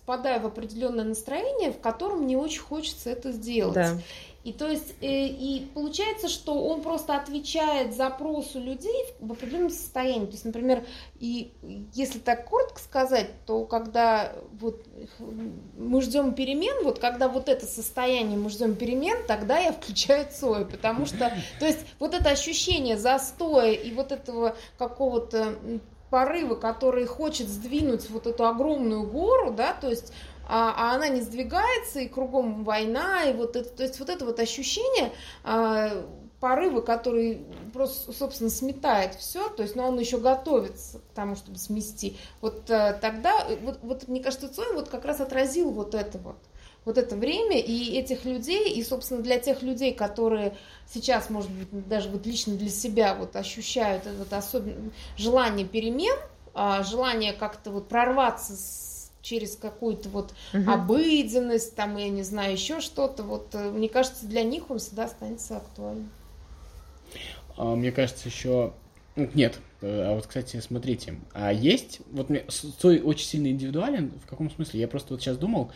впадаю 0.02 0.42
в 0.42 0.48
определенное 0.48 1.06
настроение, 1.06 1.72
в 1.72 1.80
котором 1.80 2.24
мне 2.24 2.38
очень 2.38 2.62
хочется 2.62 3.10
это 3.12 3.32
сделать. 3.32 3.76
Да. 3.76 3.98
И 4.44 4.54
то 4.54 4.68
есть, 4.68 4.96
э, 5.02 5.28
и 5.28 5.70
получается, 5.74 6.28
что 6.28 6.66
он 6.66 6.82
просто 6.82 7.16
отвечает 7.16 7.96
запросу 7.96 8.60
людей 8.60 9.06
в 9.20 9.32
определенном 9.32 9.70
состоянии. 9.70 10.26
То 10.26 10.32
есть, 10.32 10.46
например, 10.46 10.84
и 11.20 11.54
если 11.94 12.18
так 12.18 12.50
коротко 12.50 12.80
сказать, 12.80 13.30
то 13.46 13.66
когда 13.66 14.34
вот 14.60 14.84
мы 15.78 16.02
ждем 16.02 16.34
перемен, 16.34 16.84
вот 16.84 16.98
когда 16.98 17.28
вот 17.28 17.50
это 17.50 17.68
состояние 17.68 18.38
мы 18.38 18.50
ждем 18.50 18.76
перемен, 18.76 19.18
тогда 19.28 19.60
я 19.60 19.72
включаю 19.74 20.26
Цоя, 20.32 20.66
потому 20.66 21.06
что, 21.06 21.32
то 21.60 21.66
есть, 21.68 21.80
вот 22.00 22.16
это 22.16 22.30
ощущение 22.32 22.98
застоя 22.98 23.72
и 23.72 23.92
вот 23.94 24.12
этого 24.12 24.56
какого-то 24.80 25.56
порыва, 26.12 26.56
который 26.56 27.06
хочет 27.06 27.48
сдвинуть 27.48 28.10
вот 28.10 28.28
эту 28.28 28.46
огромную 28.46 29.04
гору, 29.04 29.52
да, 29.52 29.74
то 29.74 29.90
есть 29.90 30.14
а, 30.54 30.74
а 30.76 30.96
она 30.96 31.08
не 31.08 31.22
сдвигается, 31.22 32.02
и 32.02 32.10
кругом 32.10 32.66
война, 32.66 33.24
и 33.24 33.34
вот 33.34 33.56
это, 33.56 33.70
то 33.70 33.84
есть 33.84 33.98
вот 34.02 34.10
это 34.10 34.26
вот 34.26 34.38
ощущение 34.38 35.14
а, 35.46 36.06
порыва, 36.42 36.82
который 36.82 37.46
просто, 37.72 38.12
собственно, 38.12 38.50
сметает 38.50 39.16
все, 39.16 39.48
то 39.48 39.64
есть, 39.64 39.78
но 39.78 39.88
он 39.88 39.98
еще 39.98 40.18
готовится 40.18 41.00
к 41.00 41.14
тому, 41.16 41.38
чтобы 41.38 41.58
смести. 41.58 42.18
Вот 42.42 42.70
а, 42.70 42.92
тогда, 42.92 43.48
вот, 43.62 43.80
вот 43.82 44.10
мне 44.10 44.22
кажется, 44.22 44.50
Цой 44.50 44.74
вот 44.74 44.90
как 44.90 45.06
раз 45.06 45.22
отразил 45.22 45.72
вот 45.72 45.96
это 45.96 46.18
вот 46.18 46.36
вот 46.84 46.98
это 46.98 47.16
время 47.16 47.60
и 47.60 47.96
этих 47.96 48.26
людей, 48.26 48.74
и, 48.74 48.84
собственно, 48.84 49.22
для 49.22 49.38
тех 49.38 49.62
людей, 49.62 49.94
которые 49.94 50.58
сейчас, 50.92 51.30
может 51.30 51.52
быть, 51.52 51.88
даже 51.88 52.10
вот 52.10 52.26
лично 52.26 52.56
для 52.56 52.72
себя 52.72 53.14
вот 53.16 53.36
ощущают 53.36 54.08
это 54.08 54.18
вот 54.18 54.34
особенно 54.34 54.92
желание 55.16 55.66
перемен, 55.66 56.18
а, 56.54 56.84
желание 56.84 57.32
как-то 57.32 57.70
вот 57.70 57.88
прорваться 57.88 58.58
с 58.58 58.91
через 59.22 59.56
какую-то 59.56 60.10
вот 60.10 60.34
угу. 60.54 60.70
обыденность, 60.70 61.76
там, 61.76 61.98
я 61.98 62.10
не 62.10 62.24
знаю, 62.24 62.54
еще 62.54 62.82
что-то. 62.82 63.24
Вот 63.24 63.50
э, 63.54 63.70
мне 63.72 63.90
кажется, 63.90 64.26
для 64.26 64.44
них 64.44 64.70
он 64.70 64.80
всегда 64.80 65.06
останется 65.06 65.58
актуальным. 65.58 66.10
А, 67.58 67.76
мне 67.76 67.92
кажется, 67.92 68.28
еще 68.28 68.74
ну, 69.16 69.30
нет. 69.34 69.60
Э, 69.82 70.12
а 70.12 70.16
вот, 70.16 70.28
кстати, 70.28 70.60
смотрите, 70.60 71.16
а 71.34 71.52
есть, 71.52 72.02
вот 72.12 72.30
мне 72.30 72.46
Цой 72.80 73.02
очень 73.02 73.26
сильно 73.26 73.48
индивидуален, 73.48 74.12
в 74.24 74.28
каком 74.28 74.50
смысле? 74.50 74.80
Я 74.80 74.88
просто 74.88 75.14
вот 75.14 75.22
сейчас 75.22 75.38
думал, 75.38 75.72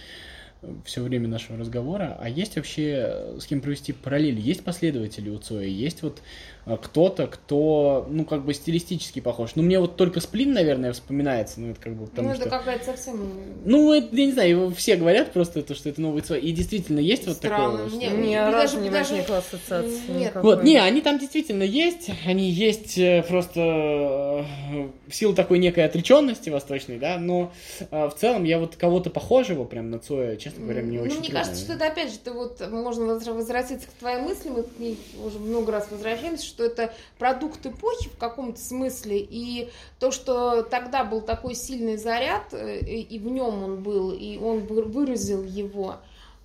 все 0.84 1.02
время 1.02 1.28
нашего 1.28 1.58
разговора, 1.58 2.18
а 2.20 2.30
есть 2.30 2.56
вообще 2.56 3.36
с 3.40 3.46
кем 3.46 3.62
провести 3.62 3.94
параллели? 3.94 4.42
Есть 4.42 4.64
последователи 4.64 5.30
у 5.30 5.38
Цоя? 5.38 5.68
Есть 5.68 6.02
вот 6.02 6.22
кто-то, 6.66 7.28
кто, 7.28 8.08
ну, 8.10 8.26
как 8.26 8.44
бы 8.44 8.54
стилистически 8.56 9.20
похож. 9.20 9.52
Ну, 9.56 9.62
мне 9.62 9.80
вот 9.80 9.98
только 9.98 10.20
Сплин, 10.20 10.52
наверное, 10.52 10.94
вспоминается, 10.94 11.62
ну, 11.62 11.70
это 11.72 11.80
как 11.80 11.94
бы 11.94 12.08
потому 12.08 12.30
Ну, 12.30 12.34
это 12.34 12.42
что... 12.42 12.50
какая-то 12.50 12.86
совсем... 12.86 13.32
Ну, 13.64 13.94
это, 13.94 14.16
я 14.16 14.26
не 14.26 14.32
знаю, 14.32 14.74
все 14.76 14.96
говорят 14.96 15.32
просто, 15.32 15.62
то, 15.62 15.76
что 15.76 15.90
это 15.90 16.02
новый 16.02 16.24
Цой, 16.24 16.40
и 16.42 16.52
действительно 16.52 17.00
есть 17.00 17.32
Странно. 17.32 17.70
вот 17.70 17.80
такое. 17.80 17.98
Мне, 17.98 18.10
мне 18.10 18.50
разу 18.50 18.80
не 18.80 18.90
возникло 18.90 19.38
ассоциации 19.38 20.12
Нет. 20.12 20.34
Вот, 20.36 20.64
не, 20.64 20.78
они 20.78 21.02
там 21.02 21.20
действительно 21.20 21.62
есть, 21.62 22.10
они 22.26 22.50
есть 22.50 22.98
э, 22.98 23.24
просто 23.28 23.60
э, 23.60 24.88
в 25.08 25.14
силу 25.14 25.36
такой 25.36 25.60
некой 25.60 25.86
отреченности 25.86 26.50
восточной, 26.50 26.98
да, 26.98 27.18
но 27.20 27.54
э, 27.92 28.08
в 28.08 28.16
целом 28.16 28.44
я 28.44 28.58
вот 28.58 28.76
кого-то 28.76 29.12
похожего 29.12 29.66
прям 29.66 29.92
на 29.92 30.00
Цоя, 30.00 30.36
честно 30.38 30.64
говоря, 30.64 30.82
мне 30.82 30.98
ну, 30.98 31.06
очень 31.06 31.20
мне 31.20 31.30
кажется, 31.30 31.62
что 31.62 31.74
это 31.74 31.86
опять 31.86 32.12
же, 32.12 32.18
ты 32.18 32.32
вот, 32.32 32.60
можно 32.72 33.06
возвратиться 33.06 33.88
к 33.88 33.92
твоим 34.00 34.24
мыслям, 34.24 34.56
мы 34.56 34.64
к 34.64 34.80
ней 34.80 34.98
уже 35.24 35.38
много 35.38 35.72
раз 35.72 35.88
возвращаемся, 35.92 36.46
что 36.46 36.55
это 36.64 36.94
продукт 37.18 37.66
эпохи 37.66 38.10
в 38.10 38.18
каком-то 38.18 38.60
смысле, 38.60 39.20
и 39.20 39.70
то, 40.00 40.12
что 40.12 40.64
тогда 40.64 41.04
был 41.04 41.22
такой 41.22 41.56
сильный 41.56 41.98
заряд, 41.98 42.54
э, 42.54 42.80
и 42.80 43.20
в 43.20 43.28
нем 43.28 43.64
он 43.64 43.84
был, 43.84 44.12
и 44.12 44.38
он 44.38 44.60
выразил 44.66 45.44
его, 45.44 45.96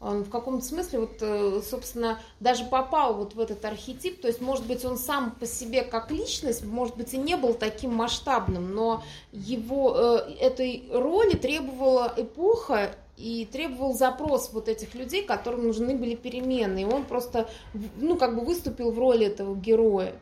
он 0.01 0.25
в 0.25 0.31
каком-то 0.31 0.65
смысле, 0.65 1.01
вот, 1.01 1.19
э, 1.21 1.61
собственно, 1.69 2.19
даже 2.41 2.65
попал 2.65 3.15
вот 3.15 3.35
в 3.35 3.41
этот 3.41 3.63
архетип, 3.67 4.23
то 4.23 4.29
есть, 4.29 4.41
может 4.41 4.67
быть, 4.67 4.83
он 4.85 4.97
сам 4.97 5.33
по 5.33 5.45
себе 5.47 5.83
как 5.83 6.11
личность, 6.11 6.65
может 6.65 6.97
быть, 6.97 7.13
и 7.13 7.19
не 7.19 7.37
был 7.37 7.53
таким 7.53 7.95
масштабным, 7.95 8.75
но 8.75 9.05
его, 9.31 9.95
э, 9.95 10.33
этой 10.41 10.85
роли 10.91 11.37
требовала 11.37 12.15
эпоха, 12.17 12.95
и 13.21 13.45
требовал 13.45 13.93
запрос 13.93 14.51
вот 14.53 14.69
этих 14.69 14.95
людей, 14.95 15.25
которым 15.25 15.67
нужны 15.67 15.97
были 15.97 16.15
перемены. 16.15 16.83
И 16.83 16.85
он 16.85 17.05
просто, 17.05 17.49
ну, 17.97 18.17
как 18.17 18.35
бы 18.37 18.45
выступил 18.45 18.91
в 18.91 18.99
роли 18.99 19.27
этого 19.27 19.55
героя. 19.55 20.15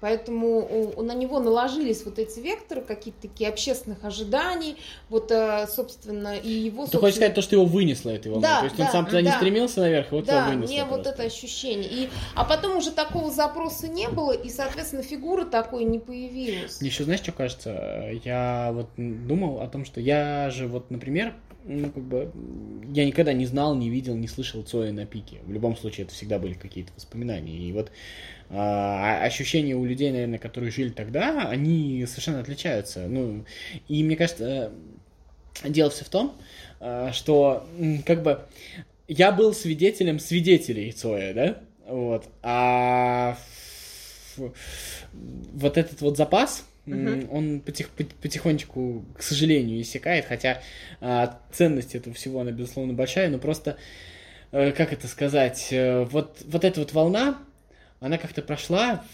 Поэтому 0.00 0.92
на 0.98 1.14
него 1.14 1.40
наложились 1.40 2.04
вот 2.04 2.18
эти 2.18 2.38
векторы, 2.38 2.82
какие-то 2.82 3.22
такие 3.22 3.48
общественных 3.48 4.04
ожиданий, 4.04 4.76
вот, 5.08 5.30
э, 5.30 5.66
собственно, 5.68 6.36
и 6.36 6.50
его... 6.50 6.86
Ты 6.86 6.98
хочешь 6.98 7.16
сказать 7.16 7.34
то, 7.34 7.40
что 7.40 7.56
его 7.56 7.64
вынесло 7.64 8.10
этой 8.10 8.30
волной? 8.30 8.42
Да, 8.42 8.58
то 8.58 8.64
есть 8.66 8.76
да, 8.76 8.84
он 8.84 8.92
сам 8.92 9.06
туда 9.06 9.22
да. 9.22 9.22
не 9.22 9.32
стремился 9.32 9.80
наверх, 9.80 10.12
вот 10.12 10.26
да, 10.26 10.40
его 10.40 10.50
вынесло 10.50 10.72
мне 10.72 10.84
вот 10.84 11.06
это 11.06 11.22
ощущение. 11.22 11.90
И, 11.90 12.10
а 12.34 12.44
потом 12.44 12.76
уже 12.76 12.90
такого 12.90 13.30
запроса 13.30 13.88
не 13.88 14.08
было, 14.08 14.32
и, 14.32 14.50
соответственно, 14.50 15.02
фигура 15.02 15.46
такой 15.46 15.84
не 15.84 15.98
появилась. 15.98 16.80
Мне 16.80 16.90
еще, 16.90 17.04
знаешь, 17.04 17.20
что 17.20 17.32
кажется? 17.32 18.10
Я 18.22 18.72
вот 18.74 18.88
думал 18.96 19.62
о 19.62 19.66
том, 19.66 19.86
что 19.86 20.00
я 20.00 20.50
же 20.50 20.66
вот, 20.66 20.90
например, 20.90 21.34
ну, 21.66 21.90
как 21.90 22.02
бы, 22.04 22.32
я 22.92 23.04
никогда 23.04 23.32
не 23.32 23.44
знал, 23.44 23.74
не 23.74 23.90
видел, 23.90 24.14
не 24.14 24.28
слышал 24.28 24.62
Цоя 24.62 24.92
на 24.92 25.04
пике. 25.04 25.38
В 25.44 25.52
любом 25.52 25.76
случае, 25.76 26.04
это 26.04 26.14
всегда 26.14 26.38
были 26.38 26.54
какие-то 26.54 26.92
воспоминания. 26.94 27.56
И 27.58 27.72
вот 27.72 27.90
а, 28.50 29.22
ощущения 29.22 29.74
у 29.74 29.84
людей, 29.84 30.10
наверное, 30.12 30.38
которые 30.38 30.70
жили 30.70 30.90
тогда, 30.90 31.48
они 31.48 32.06
совершенно 32.06 32.40
отличаются. 32.40 33.08
Ну, 33.08 33.44
и 33.88 34.04
мне 34.04 34.16
кажется, 34.16 34.72
дело 35.64 35.90
все 35.90 36.04
в 36.04 36.08
том, 36.08 36.36
а, 36.78 37.12
что, 37.12 37.66
как 38.06 38.22
бы, 38.22 38.40
я 39.08 39.32
был 39.32 39.52
свидетелем 39.52 40.20
свидетелей 40.20 40.92
Цоя, 40.92 41.34
да? 41.34 41.60
Вот. 41.88 42.28
А 42.42 43.36
вот 44.36 45.78
этот 45.78 46.00
вот 46.00 46.16
запас, 46.16 46.64
Мгм. 46.86 47.28
он 47.32 47.60
потих- 47.60 47.90
пот- 47.90 48.14
потихонечку, 48.22 49.04
к 49.16 49.22
сожалению, 49.22 49.80
иссякает, 49.80 50.24
хотя 50.26 50.62
а, 51.00 51.38
ценность 51.52 51.94
этого 51.94 52.14
всего, 52.14 52.40
она, 52.40 52.52
безусловно, 52.52 52.92
большая, 52.92 53.28
но 53.28 53.38
просто, 53.38 53.76
э, 54.52 54.70
как 54.72 54.92
это 54.92 55.08
сказать, 55.08 55.68
э, 55.72 56.04
вот, 56.04 56.42
вот 56.46 56.64
эта 56.64 56.80
вот 56.80 56.92
волна, 56.92 57.38
она 58.00 58.18
как-то 58.18 58.42
прошла, 58.42 59.04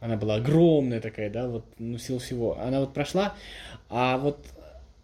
она 0.00 0.16
была 0.16 0.36
огромная 0.36 1.00
такая, 1.00 1.30
да, 1.30 1.46
вот, 1.48 1.64
ну, 1.78 1.98
сил 1.98 2.18
всего, 2.18 2.58
она 2.60 2.80
вот 2.80 2.92
прошла, 2.92 3.34
а 3.88 4.18
вот 4.18 4.44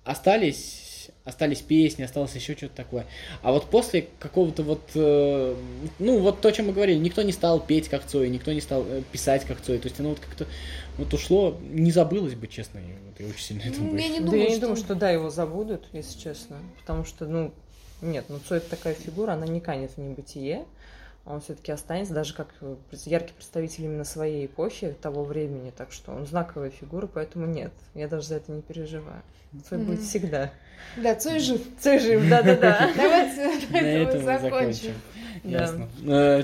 остались, 0.05 1.11
остались 1.25 1.61
песни, 1.61 2.03
осталось 2.03 2.35
еще 2.35 2.55
что-то 2.57 2.75
такое. 2.75 3.07
А 3.43 3.53
вот 3.53 3.71
после 3.71 4.09
какого-то 4.19 4.63
вот, 4.63 4.83
э, 4.95 5.57
ну, 5.99 6.19
вот 6.19 6.41
то, 6.41 6.49
о 6.49 6.53
чем 6.53 6.67
мы 6.67 6.73
говорили, 6.73 6.99
никто 6.99 7.23
не 7.23 7.33
стал 7.33 7.61
петь 7.61 7.89
как 7.89 8.05
Цой, 8.05 8.29
никто 8.29 8.53
не 8.53 8.61
стал 8.61 8.85
э, 8.87 9.03
писать 9.13 9.45
как 9.45 9.61
Цой, 9.61 9.79
то 9.79 9.87
есть 9.89 9.99
оно 10.01 10.11
вот 10.11 10.19
как-то 10.21 10.47
вот 10.99 11.13
ушло, 11.15 11.59
не 11.63 11.91
забылось 11.91 12.35
бы, 12.35 12.47
честно, 12.47 12.79
я, 12.79 12.95
вот, 13.07 13.19
я 13.21 13.27
очень 13.27 13.43
сильно 13.43 13.63
этому 13.63 13.93
Ну, 13.93 13.97
я 13.97 14.09
боюсь. 14.09 14.11
не 14.13 14.19
Да 14.21 14.25
думаю, 14.27 14.41
я 14.43 14.49
не 14.49 14.53
что- 14.57 14.61
думаю, 14.63 14.77
что 14.77 14.95
да, 14.95 15.11
его 15.11 15.31
забудут, 15.31 15.87
если 15.93 16.19
честно. 16.19 16.57
Потому 16.81 17.05
что, 17.05 17.27
ну, 17.27 17.53
нет, 18.03 18.25
ну 18.29 18.39
Цой 18.49 18.59
это 18.59 18.71
такая 18.71 18.95
фигура, 18.95 19.33
она 19.33 19.47
не 19.47 19.61
канет 19.61 19.93
в 19.97 19.99
небытие. 19.99 20.65
Он 21.25 21.41
все-таки 21.41 21.71
останется, 21.71 22.13
даже 22.15 22.35
как 22.35 22.49
э, 22.63 22.75
яркий 23.07 23.33
представитель 23.33 23.85
именно 23.85 24.03
своей 24.05 24.47
эпохи, 24.47 24.97
того 25.01 25.23
времени. 25.23 25.71
Так 25.77 25.93
что 25.93 26.11
он 26.13 26.27
знаковая 26.27 26.71
фигура, 26.71 27.07
поэтому 27.07 27.47
нет. 27.47 27.73
Я 27.95 28.09
даже 28.09 28.27
за 28.27 28.35
это 28.37 28.51
не 28.51 28.61
переживаю. 28.61 29.23
Цой 29.69 29.79
будет 29.79 29.99
Мгм. 30.01 30.07
всегда. 30.09 30.53
Да, 30.97 31.15
Цой 31.15 31.39
жив. 31.39 31.61
Цой 31.81 32.01
жив, 32.01 32.29
да-да-да. 32.29 32.91
Давайте 32.97 33.69
На 33.71 33.77
этом 33.79 34.25
закончим. 34.25 34.95
Ясно. 35.45 35.89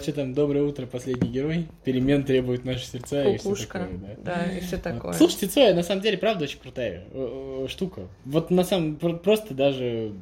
что 0.01 0.13
там, 0.13 0.35
доброе 0.35 0.63
утро, 0.65 0.87
последний 0.87 1.29
герой. 1.29 1.67
Перемен 1.85 2.25
требует 2.25 2.65
наши 2.65 2.85
сердца 2.87 3.23
и 3.25 3.37
все 3.37 3.45
Кукушка. 3.51 3.79
такое, 3.81 3.99
да. 4.25 4.35
Да, 4.47 4.57
и 4.57 4.61
все 4.61 4.77
такое. 4.79 5.13
Слушайте, 5.13 5.47
Цоя, 5.47 5.75
на 5.75 5.83
самом 5.83 6.03
деле, 6.03 6.19
правда, 6.19 6.45
очень 6.45 6.59
крутая 6.59 7.05
э, 7.13 7.65
э, 7.65 7.69
штука. 7.69 8.03
Вот 8.25 8.51
на 8.51 8.65
самом 8.65 8.97
про- 8.97 9.15
просто 9.15 9.55
даже 9.55 10.13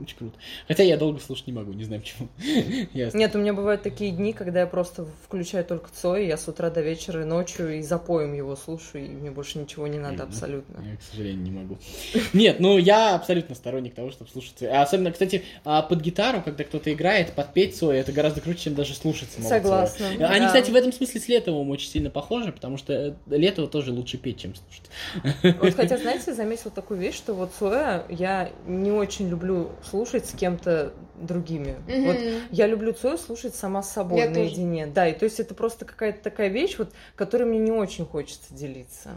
очень 0.00 0.16
круто. 0.16 0.38
Хотя 0.68 0.82
я 0.82 0.96
долго 0.96 1.20
слушать 1.20 1.46
не 1.46 1.52
могу, 1.52 1.72
не 1.72 1.84
знаю 1.84 2.02
почему. 2.02 2.28
Нет, 3.14 3.34
у 3.34 3.38
меня 3.38 3.52
бывают 3.52 3.82
такие 3.82 4.10
дни, 4.10 4.32
когда 4.32 4.60
я 4.60 4.66
просто 4.66 5.06
включаю 5.24 5.64
только 5.64 5.90
Цой, 5.90 6.26
я 6.26 6.36
с 6.36 6.48
утра 6.48 6.70
до 6.70 6.80
вечера 6.80 7.22
и 7.22 7.24
ночью 7.24 7.78
и 7.78 7.82
запоем 7.82 8.32
его 8.34 8.56
слушаю, 8.56 9.06
и 9.06 9.08
мне 9.08 9.30
больше 9.30 9.58
ничего 9.58 9.86
не 9.86 9.98
надо 9.98 10.24
абсолютно. 10.24 10.82
Я, 10.84 10.96
к 10.96 11.02
сожалению, 11.02 11.42
не 11.42 11.50
могу. 11.50 11.78
Нет, 12.32 12.60
ну 12.60 12.78
я 12.78 13.14
абсолютно 13.14 13.54
сторонник 13.54 13.94
того, 13.94 14.10
чтобы 14.10 14.30
слушать 14.30 14.54
Цоя. 14.58 14.80
А 14.80 14.82
особенно, 14.82 15.12
кстати, 15.12 15.42
а 15.64 15.82
под 15.82 16.00
гитару, 16.00 16.42
когда 16.42 16.64
кто-то 16.64 16.92
играет, 16.92 17.32
подпеть 17.32 17.76
Цоя, 17.76 18.00
это 18.00 18.12
гораздо 18.12 18.40
круче, 18.40 18.64
чем 18.64 18.74
даже 18.74 18.94
слушать 18.94 19.30
самого 19.30 19.48
Согласна. 19.48 20.06
Цоя. 20.16 20.28
Они, 20.28 20.40
да. 20.40 20.46
кстати, 20.46 20.70
в 20.70 20.74
этом 20.74 20.92
смысле 20.92 21.20
с 21.20 21.28
Летовым 21.28 21.70
очень 21.70 21.90
сильно 21.90 22.10
похожи, 22.10 22.52
потому 22.52 22.76
что 22.76 22.92
э, 22.92 23.14
Летова 23.26 23.68
тоже 23.68 23.92
лучше 23.92 24.18
петь, 24.18 24.40
чем 24.40 24.54
слушать. 24.54 25.58
Вот 25.60 25.74
хотя, 25.76 25.96
знаете, 25.98 26.34
заметила 26.34 26.70
такую 26.70 27.00
вещь, 27.00 27.16
что 27.16 27.34
вот 27.34 27.52
Цоя 27.58 28.04
я 28.08 28.50
не 28.66 28.90
очень 28.90 29.28
люблю 29.28 29.70
слушать 29.90 30.26
с 30.26 30.32
кем-то 30.32 30.92
другими. 31.20 31.76
Мгм. 31.86 32.04
Вот 32.06 32.16
я 32.50 32.66
люблю 32.66 32.92
Цою 32.92 33.18
слушать 33.18 33.54
сама 33.54 33.82
с 33.82 33.90
собой 33.92 34.18
Я 34.18 34.28
тоже. 34.28 34.40
наедине. 34.40 34.86
Да, 34.86 35.08
и 35.08 35.12
то 35.18 35.24
есть 35.24 35.40
это 35.40 35.54
просто 35.54 35.84
какая-то 35.84 36.22
такая 36.22 36.48
вещь, 36.48 36.76
вот, 36.78 36.92
которой 37.16 37.44
мне 37.44 37.58
не 37.58 37.72
очень 37.72 38.06
хочется 38.06 38.54
делиться. 38.54 39.10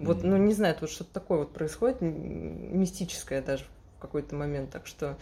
Вот, 0.00 0.18
Мгм. 0.18 0.30
ну 0.30 0.36
не 0.38 0.54
знаю, 0.54 0.76
тут 0.78 0.90
что-то 0.90 1.12
такое 1.12 1.38
вот 1.40 1.52
происходит, 1.52 1.98
мистическое 2.00 3.42
даже 3.42 3.64
в 3.98 4.00
какой-то 4.02 4.34
момент, 4.34 4.70
так 4.70 4.86
что 4.86 5.16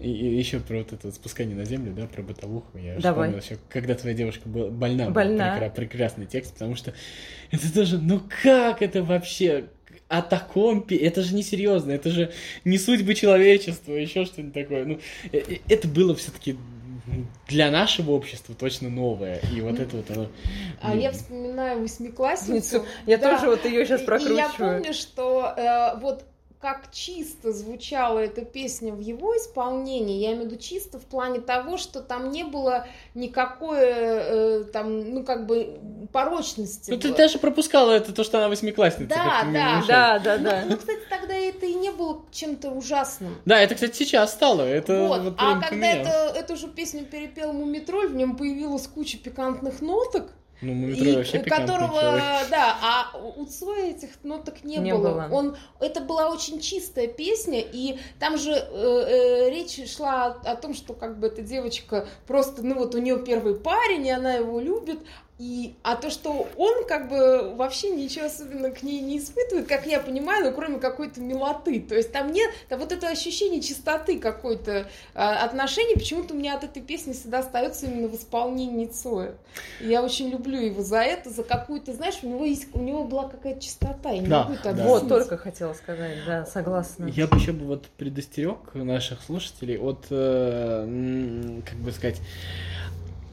И, 0.00 0.08
еще 0.08 0.60
про 0.60 0.78
вот 0.78 0.92
это 0.92 1.08
вот 1.08 1.14
спускание 1.14 1.54
на 1.56 1.64
землю, 1.64 1.92
да, 1.92 2.06
про 2.06 2.22
бытовуху. 2.22 2.78
Я 2.78 2.98
Давай. 3.00 3.28
вспомнил 3.28 3.44
еще, 3.44 3.58
когда 3.68 3.94
твоя 3.94 4.14
девушка 4.16 4.48
была 4.48 4.70
больна. 4.70 5.06
был 5.06 5.12
Больна. 5.14 5.58
прекра- 5.58 5.74
прекрасный 5.74 6.26
текст, 6.26 6.54
потому 6.54 6.74
что 6.76 6.94
это 7.50 7.74
тоже, 7.74 7.98
ну 7.98 8.22
как 8.42 8.80
это 8.82 9.02
вообще? 9.02 9.66
О 10.10 10.22
таком, 10.22 10.84
это 10.90 11.22
же 11.22 11.34
не 11.36 11.42
серьезно, 11.44 11.92
это 11.92 12.10
же 12.10 12.32
не 12.64 12.78
судьбы 12.78 13.14
человечества, 13.14 13.92
еще 13.94 14.24
что-нибудь 14.24 14.52
такое. 14.54 14.84
Ну, 14.84 14.98
э- 15.32 15.38
э, 15.38 15.56
это 15.68 15.86
было 15.86 16.16
все-таки 16.16 16.56
для 17.48 17.70
нашего 17.70 18.10
общества 18.12 18.54
точно 18.58 18.88
новое. 18.88 19.40
И 19.54 19.60
вот 19.60 19.78
это 19.78 19.96
вот 19.96 20.10
оно... 20.10 20.26
А 20.82 20.94
ну, 20.94 21.00
я 21.00 21.12
вспоминаю 21.12 21.80
восьмиклассницу. 21.80 22.84
я 23.06 23.18
Да. 23.18 23.36
тоже 23.38 23.50
вот 23.50 23.64
ее 23.64 23.84
сейчас 23.86 24.00
И- 24.00 24.02
И 24.02 24.06
прокручиваю. 24.06 24.38
я 24.38 24.48
помню, 24.58 24.92
что 24.92 25.54
э, 25.56 26.00
вот 26.00 26.24
как 26.60 26.90
чисто 26.92 27.52
звучала 27.52 28.18
эта 28.18 28.42
песня 28.42 28.92
в 28.92 29.00
его 29.00 29.34
исполнении, 29.34 30.18
я 30.18 30.32
имею 30.32 30.42
в 30.42 30.46
виду 30.46 30.56
чисто 30.56 30.98
в 30.98 31.06
плане 31.06 31.40
того, 31.40 31.78
что 31.78 32.02
там 32.02 32.30
не 32.30 32.44
было 32.44 32.86
никакой, 33.14 33.78
э, 33.80 34.64
там, 34.70 35.14
ну, 35.14 35.24
как 35.24 35.46
бы, 35.46 35.80
порочности. 36.12 36.90
Ну, 36.90 36.98
ты 36.98 37.14
даже 37.14 37.38
пропускала 37.38 37.92
это, 37.92 38.12
то, 38.12 38.24
что 38.24 38.38
она 38.38 38.50
восьмиклассница. 38.50 39.08
Да, 39.08 39.42
да. 39.50 39.84
Да, 39.88 40.18
да, 40.18 40.36
да. 40.36 40.64
Ну, 40.68 40.76
кстати, 40.76 41.00
тогда 41.08 41.34
это 41.34 41.64
и 41.64 41.72
не 41.72 41.92
было 41.92 42.22
чем-то 42.30 42.70
ужасным. 42.70 43.38
Да, 43.46 43.58
это, 43.58 43.74
кстати, 43.74 43.96
сейчас 43.96 44.32
стало. 44.32 44.60
Это 44.60 45.06
вот. 45.08 45.22
вот 45.22 45.34
а 45.38 45.60
когда 45.62 45.86
это, 45.86 46.10
эту 46.38 46.56
же 46.56 46.68
песню 46.68 47.06
перепел 47.06 47.54
Мумитроль, 47.54 48.08
в 48.08 48.14
нем 48.14 48.36
появилась 48.36 48.86
куча 48.86 49.16
пикантных 49.16 49.80
ноток, 49.80 50.30
Ну, 50.62 50.72
и 50.72 50.74
Мумитроль 50.74 51.16
вообще 51.16 51.38
которого, 51.38 52.00
человек. 52.00 52.50
да, 52.50 52.76
а 52.82 53.18
у 53.36 53.46
Цоя 53.46 53.90
этих 53.90 54.10
ноток 54.22 54.62
не, 54.62 54.76
Не 54.76 54.92
было. 54.94 55.12
было. 55.12 55.28
Он, 55.30 55.56
это 55.80 56.00
была 56.00 56.30
очень 56.30 56.60
чистая 56.60 57.06
песня, 57.06 57.60
и 57.60 57.98
там 58.18 58.36
же 58.36 58.50
э, 58.52 58.56
э, 58.56 59.50
речь 59.50 59.80
шла 59.90 60.26
о, 60.26 60.52
о 60.52 60.56
том, 60.56 60.74
что 60.74 60.92
как 60.92 61.18
бы 61.18 61.28
эта 61.28 61.42
девочка 61.42 62.06
просто, 62.26 62.62
ну 62.62 62.74
вот 62.74 62.94
у 62.94 62.98
нее 62.98 63.18
первый 63.24 63.54
парень, 63.54 64.06
и 64.06 64.10
она 64.10 64.34
его 64.34 64.60
любит, 64.60 65.00
и, 65.40 65.74
а 65.82 65.96
то, 65.96 66.10
что 66.10 66.46
он 66.58 66.84
как 66.86 67.08
бы 67.08 67.54
вообще 67.54 67.88
ничего 67.88 68.26
особенно 68.26 68.70
к 68.70 68.82
ней 68.82 69.00
не 69.00 69.16
испытывает, 69.16 69.66
как 69.66 69.86
я 69.86 69.98
понимаю, 69.98 70.44
ну, 70.44 70.52
кроме 70.52 70.78
какой-то 70.78 71.22
милоты. 71.22 71.80
То 71.80 71.94
есть 71.94 72.12
там 72.12 72.30
нет, 72.30 72.50
там 72.68 72.78
вот 72.78 72.92
это 72.92 73.08
ощущение 73.08 73.62
чистоты 73.62 74.18
какой-то 74.18 74.86
а, 75.14 75.42
отношений, 75.42 75.94
почему-то 75.94 76.34
у 76.34 76.36
меня 76.36 76.56
от 76.56 76.64
этой 76.64 76.82
песни 76.82 77.14
всегда 77.14 77.38
остается 77.38 77.86
именно 77.86 78.08
в 78.08 78.16
исполнении 78.16 78.84
Цоя. 78.84 79.34
Я 79.80 80.02
очень 80.02 80.28
люблю 80.28 80.60
его 80.60 80.82
за 80.82 80.98
это, 81.00 81.30
за 81.30 81.42
какую-то, 81.42 81.94
знаешь, 81.94 82.18
у 82.22 82.28
него 82.28 82.44
есть, 82.44 82.66
у 82.74 82.80
него 82.80 83.04
была 83.04 83.26
какая-то 83.26 83.62
чистота, 83.62 84.10
я 84.10 84.18
не 84.18 84.26
Да, 84.26 84.42
могу 84.42 84.52
это 84.52 84.74
да. 84.74 84.84
Вот, 84.84 85.08
только 85.08 85.38
хотела 85.38 85.72
сказать, 85.72 86.18
да, 86.26 86.44
согласна. 86.44 87.06
Я 87.06 87.26
бы 87.26 87.38
еще 87.38 87.52
бы 87.52 87.64
вот 87.64 87.86
предостерег 87.96 88.74
наших 88.74 89.22
слушателей 89.22 89.78
от, 89.78 90.04
э, 90.10 91.60
как 91.64 91.78
бы 91.78 91.92
сказать, 91.92 92.20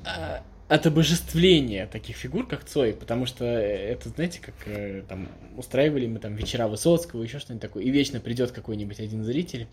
э, 0.06 0.38
от 0.68 0.86
обожествления 0.86 1.88
таких 1.88 2.18
фигур, 2.18 2.46
как 2.46 2.66
Цой, 2.66 2.94
потому 2.94 3.26
что 3.26 3.46
это, 3.46 4.10
знаете, 4.10 4.42
как 4.42 4.56
э, 4.66 5.04
там 5.08 5.30
устраивали 5.56 6.08
мы 6.08 6.20
там 6.20 6.36
вечера 6.36 6.68
Высоцкого, 6.68 7.24
еще 7.24 7.40
что-нибудь 7.40 7.62
такое, 7.62 7.84
и 7.84 7.90
вечно 7.90 8.20
придет 8.20 8.52
какой-нибудь 8.52 9.00
один 9.00 9.24
зритель, 9.24 9.68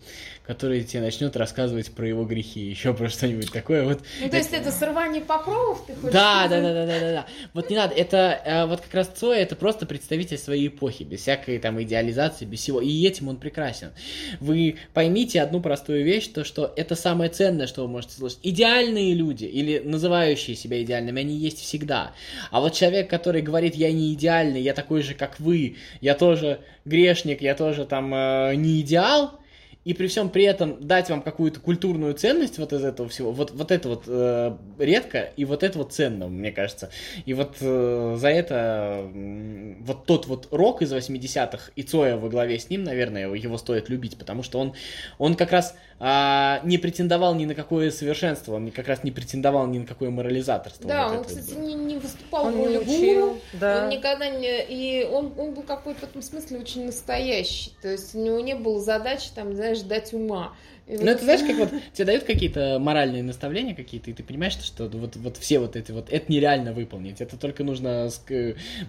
который 0.45 0.83
тебе 0.83 1.01
начнет 1.01 1.35
рассказывать 1.35 1.91
про 1.91 2.07
его 2.07 2.23
грехи, 2.23 2.61
еще 2.61 2.93
про 2.93 3.09
что-нибудь 3.09 3.51
такое. 3.51 3.83
Вот 3.83 4.01
Ну, 4.21 4.29
то 4.29 4.37
есть 4.37 4.53
это 4.53 4.71
сорвание 4.71 5.21
покровов, 5.21 5.85
ты 5.85 5.95
хочешь 5.95 6.13
да, 6.13 6.43
да, 6.43 6.47
сказать? 6.47 6.63
да, 6.63 6.73
да, 6.73 6.85
да, 6.85 6.99
да, 6.99 7.11
да. 7.11 7.25
Вот 7.53 7.69
не 7.69 7.75
надо. 7.75 7.93
Это 7.93 8.41
э, 8.45 8.65
вот 8.65 8.79
как 8.79 8.93
раз 8.93 9.07
Цой 9.07 9.39
это 9.39 9.57
просто 9.57 9.85
представитель 9.85 10.37
своей 10.37 10.69
эпохи, 10.69 11.03
без 11.03 11.21
всякой 11.21 11.59
там 11.59 11.81
идеализации, 11.81 12.45
без 12.45 12.59
всего. 12.59 12.79
И 12.79 13.05
этим 13.05 13.27
он 13.27 13.35
прекрасен. 13.35 13.91
Вы 14.39 14.77
поймите 14.93 15.41
одну 15.41 15.59
простую 15.59 16.05
вещь, 16.05 16.27
то 16.27 16.45
что 16.45 16.73
это 16.77 16.95
самое 16.95 17.29
ценное, 17.29 17.67
что 17.67 17.81
вы 17.81 17.89
можете 17.89 18.15
слышать. 18.15 18.39
Идеальные 18.43 19.13
люди 19.13 19.43
или 19.43 19.79
называющие 19.79 20.55
себя 20.55 20.84
идеальными, 20.85 21.21
они 21.21 21.35
есть 21.35 21.59
всегда. 21.59 22.13
А 22.51 22.61
вот 22.61 22.73
человек, 22.73 23.09
который 23.09 23.41
говорит, 23.41 23.75
я 23.75 23.91
не 23.91 24.13
идеальный, 24.13 24.61
я 24.61 24.73
такой 24.73 25.01
же, 25.01 25.13
как 25.13 25.39
вы, 25.39 25.75
я 26.01 26.15
тоже 26.15 26.61
грешник, 26.85 27.41
я 27.41 27.55
тоже 27.55 27.85
там 27.85 28.13
э, 28.13 28.55
не 28.55 28.81
идеал, 28.81 29.39
и 29.85 29.93
при 29.93 30.07
всем 30.07 30.29
при 30.29 30.43
этом 30.43 30.85
дать 30.85 31.09
вам 31.11 31.21
какую-то 31.21 31.59
культурную 31.59 32.15
ценность 32.15 32.57
вот 32.57 32.73
из 32.73 32.83
этого 32.83 33.07
всего, 33.07 33.31
вот, 33.31 33.51
вот 33.51 33.71
это 33.71 33.87
вот 33.87 34.03
э, 34.07 34.57
редко, 34.79 35.29
и 35.37 35.45
вот 35.45 35.61
это 35.61 35.77
вот 35.77 35.93
ценно, 35.93 36.27
мне 36.27 36.51
кажется. 36.51 36.89
И 37.25 37.35
вот 37.35 37.57
э, 37.61 38.15
за 38.19 38.29
это 38.29 39.11
э, 39.13 39.75
вот 39.81 40.05
тот 40.05 40.25
вот 40.25 40.47
рок 40.49 40.81
из 40.81 40.91
80-х 40.91 41.71
и 41.75 41.83
Цоя 41.83 42.17
во 42.17 42.29
главе 42.29 42.57
с 42.57 42.71
ним, 42.71 42.83
наверное, 42.83 43.31
его 43.31 43.59
стоит 43.59 43.87
любить, 43.87 44.17
потому 44.17 44.41
что 44.41 44.59
он, 44.59 44.73
он 45.19 45.35
как 45.35 45.51
раз 45.51 45.75
э, 45.99 46.59
не 46.63 46.79
претендовал 46.79 47.35
ни 47.35 47.45
на 47.45 47.53
какое 47.53 47.91
совершенство, 47.91 48.55
он 48.55 48.71
как 48.71 48.87
раз 48.87 49.03
не 49.03 49.11
претендовал 49.11 49.67
ни 49.67 49.77
на 49.77 49.85
какое 49.85 50.09
морализаторство. 50.09 50.87
Да, 50.87 51.09
вот 51.09 51.17
он, 51.19 51.23
кстати, 51.25 51.53
не, 51.53 51.75
не 51.75 51.97
выступал 51.97 52.49
в 52.49 52.55
роли 52.55 52.83
гуру, 52.83 53.37
да. 53.53 53.83
он 53.83 53.89
никогда 53.89 54.29
не... 54.29 54.63
И 54.63 55.05
он, 55.05 55.31
он 55.37 55.53
был 55.53 55.61
какой-то 55.61 55.99
в 55.99 56.03
этом 56.09 56.23
смысле 56.23 56.57
очень 56.57 56.87
настоящий, 56.87 57.71
то 57.83 57.89
есть 57.89 58.15
у 58.15 58.19
него 58.19 58.39
не 58.39 58.55
было 58.55 58.79
задачи, 58.81 59.29
там, 59.35 59.53
знаешь, 59.53 59.74
дать 59.83 60.13
ума. 60.13 60.55
И 60.87 60.97
ну, 60.97 61.01
вот... 61.01 61.09
это 61.09 61.23
знаешь, 61.23 61.41
как 61.41 61.55
вот 61.57 61.69
тебе 61.93 62.05
дают 62.05 62.23
какие-то 62.25 62.77
моральные 62.79 63.23
наставления 63.23 63.73
какие-то, 63.73 64.11
и 64.11 64.13
ты 64.13 64.23
понимаешь, 64.23 64.53
что 64.53 64.87
вот, 64.87 65.15
вот 65.15 65.37
все 65.37 65.59
вот 65.59 65.75
эти 65.75 65.91
вот, 65.91 66.11
это 66.11 66.31
нереально 66.31 66.73
выполнить, 66.73 67.21
это 67.21 67.37
только 67.37 67.63
нужно, 67.63 68.09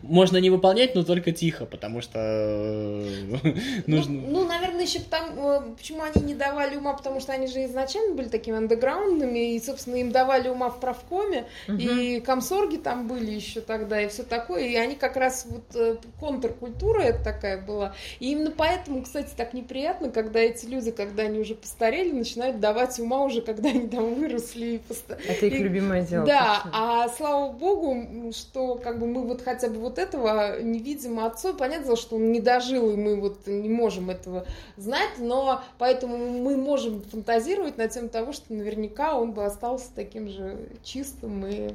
можно 0.02 0.37
не 0.37 0.50
выполнять, 0.50 0.94
но 0.94 1.04
только 1.04 1.32
тихо, 1.32 1.64
потому 1.64 2.02
что 2.02 2.18
э, 2.18 3.37
нужно... 3.87 4.12
Ну, 4.12 4.30
ну, 4.30 4.44
наверное, 4.46 4.82
еще 4.82 5.00
потому, 5.00 5.50
э, 5.52 5.61
почему 5.76 6.02
они 6.02 6.22
не 6.22 6.35
давали 6.35 6.76
ума, 6.76 6.92
потому 6.92 7.20
что 7.20 7.32
они 7.32 7.46
же 7.46 7.64
изначально 7.64 8.14
были 8.14 8.28
такими 8.28 8.59
андеграундными, 8.59 9.54
и, 9.54 9.61
собственно, 9.61 9.96
им 9.96 10.12
давали 10.12 10.48
ума 10.48 10.68
в 10.68 10.80
правкоме, 10.80 11.46
угу. 11.66 11.78
и 11.78 12.20
комсорги 12.20 12.76
там 12.76 13.09
были 13.09 13.30
еще 13.30 13.62
тогда, 13.62 14.02
и 14.02 14.09
все 14.09 14.22
такое, 14.22 14.66
и 14.66 14.76
они 14.76 14.96
как 14.96 15.16
раз 15.16 15.46
вот 15.48 15.74
э, 15.74 15.96
контркультура 16.20 17.00
это 17.00 17.24
такая 17.24 17.59
была, 17.59 17.94
и 18.20 18.32
именно 18.32 18.50
поэтому, 18.50 19.02
кстати, 19.02 19.30
так 19.35 19.54
неприятно, 19.54 20.11
когда 20.11 20.40
эти 20.40 20.66
люди, 20.66 20.90
когда 20.90 21.22
они 21.22 21.38
уже 21.38 21.54
постоянно 21.54 21.86
постарели, 21.87 22.12
начинают 22.12 22.61
давать 22.61 22.99
ума 22.99 23.22
уже, 23.22 23.40
когда 23.42 23.70
они 23.70 23.88
там 23.88 24.14
выросли. 24.14 24.66
И 24.66 24.79
пост... 24.79 25.05
Это 25.11 25.46
их 25.46 25.55
и... 25.55 25.59
любимое 25.59 26.03
дело. 26.03 26.27
Да, 26.27 26.61
точно. 26.62 26.70
а 26.72 27.09
слава 27.09 27.53
богу, 27.53 28.33
что 28.33 28.77
как 28.77 28.99
бы 28.99 29.07
мы 29.07 29.22
вот 29.22 29.42
хотя 29.42 29.68
бы 29.68 29.79
вот 29.79 29.99
этого 29.99 30.61
не 30.61 30.81
видим 30.81 31.20
отцу. 31.20 31.55
Понятно, 31.55 31.96
что 31.96 32.16
он 32.16 32.33
не 32.33 32.40
дожил, 32.40 32.90
и 32.90 32.96
мы 32.96 33.16
вот 33.16 33.46
не 33.46 33.68
можем 33.68 34.11
этого 34.11 34.46
знать, 34.77 35.18
но 35.18 35.62
поэтому 35.79 36.16
мы 36.16 36.57
можем 36.57 37.03
фантазировать 37.03 37.79
на 37.79 37.88
тему 37.88 38.09
того, 38.09 38.33
что 38.33 38.53
наверняка 38.53 39.16
он 39.16 39.33
бы 39.33 39.44
остался 39.44 39.87
таким 39.94 40.29
же 40.29 40.57
чистым 40.83 41.46
и 41.46 41.70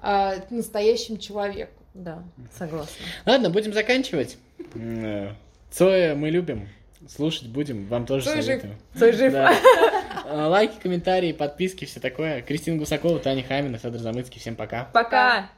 а, 0.00 0.34
настоящим 0.50 1.18
человеком. 1.18 1.74
Да, 1.94 2.22
согласна. 2.58 3.04
Ладно, 3.24 3.50
будем 3.50 3.72
заканчивать. 3.72 4.36
Э, 4.74 5.30
Цоя 5.70 6.14
мы 6.16 6.30
любим. 6.30 6.68
Слушать 7.08 7.48
будем, 7.48 7.86
вам 7.86 8.06
тоже 8.06 8.24
Цой 8.24 8.42
советую. 8.42 8.74
Жив. 8.92 9.00
Цой 9.00 9.12
жив. 9.12 9.32
Да. 9.32 9.54
А, 10.26 10.48
лайки, 10.48 10.74
комментарии, 10.82 11.32
подписки, 11.32 11.84
все 11.84 12.00
такое. 12.00 12.40
Кристина 12.42 12.78
Гусакова, 12.78 13.18
Таня 13.18 13.42
Хамина, 13.42 13.78
Федор 13.78 14.00
Замыцкий. 14.00 14.40
Всем 14.40 14.56
пока. 14.56 14.84
Пока. 14.92 15.50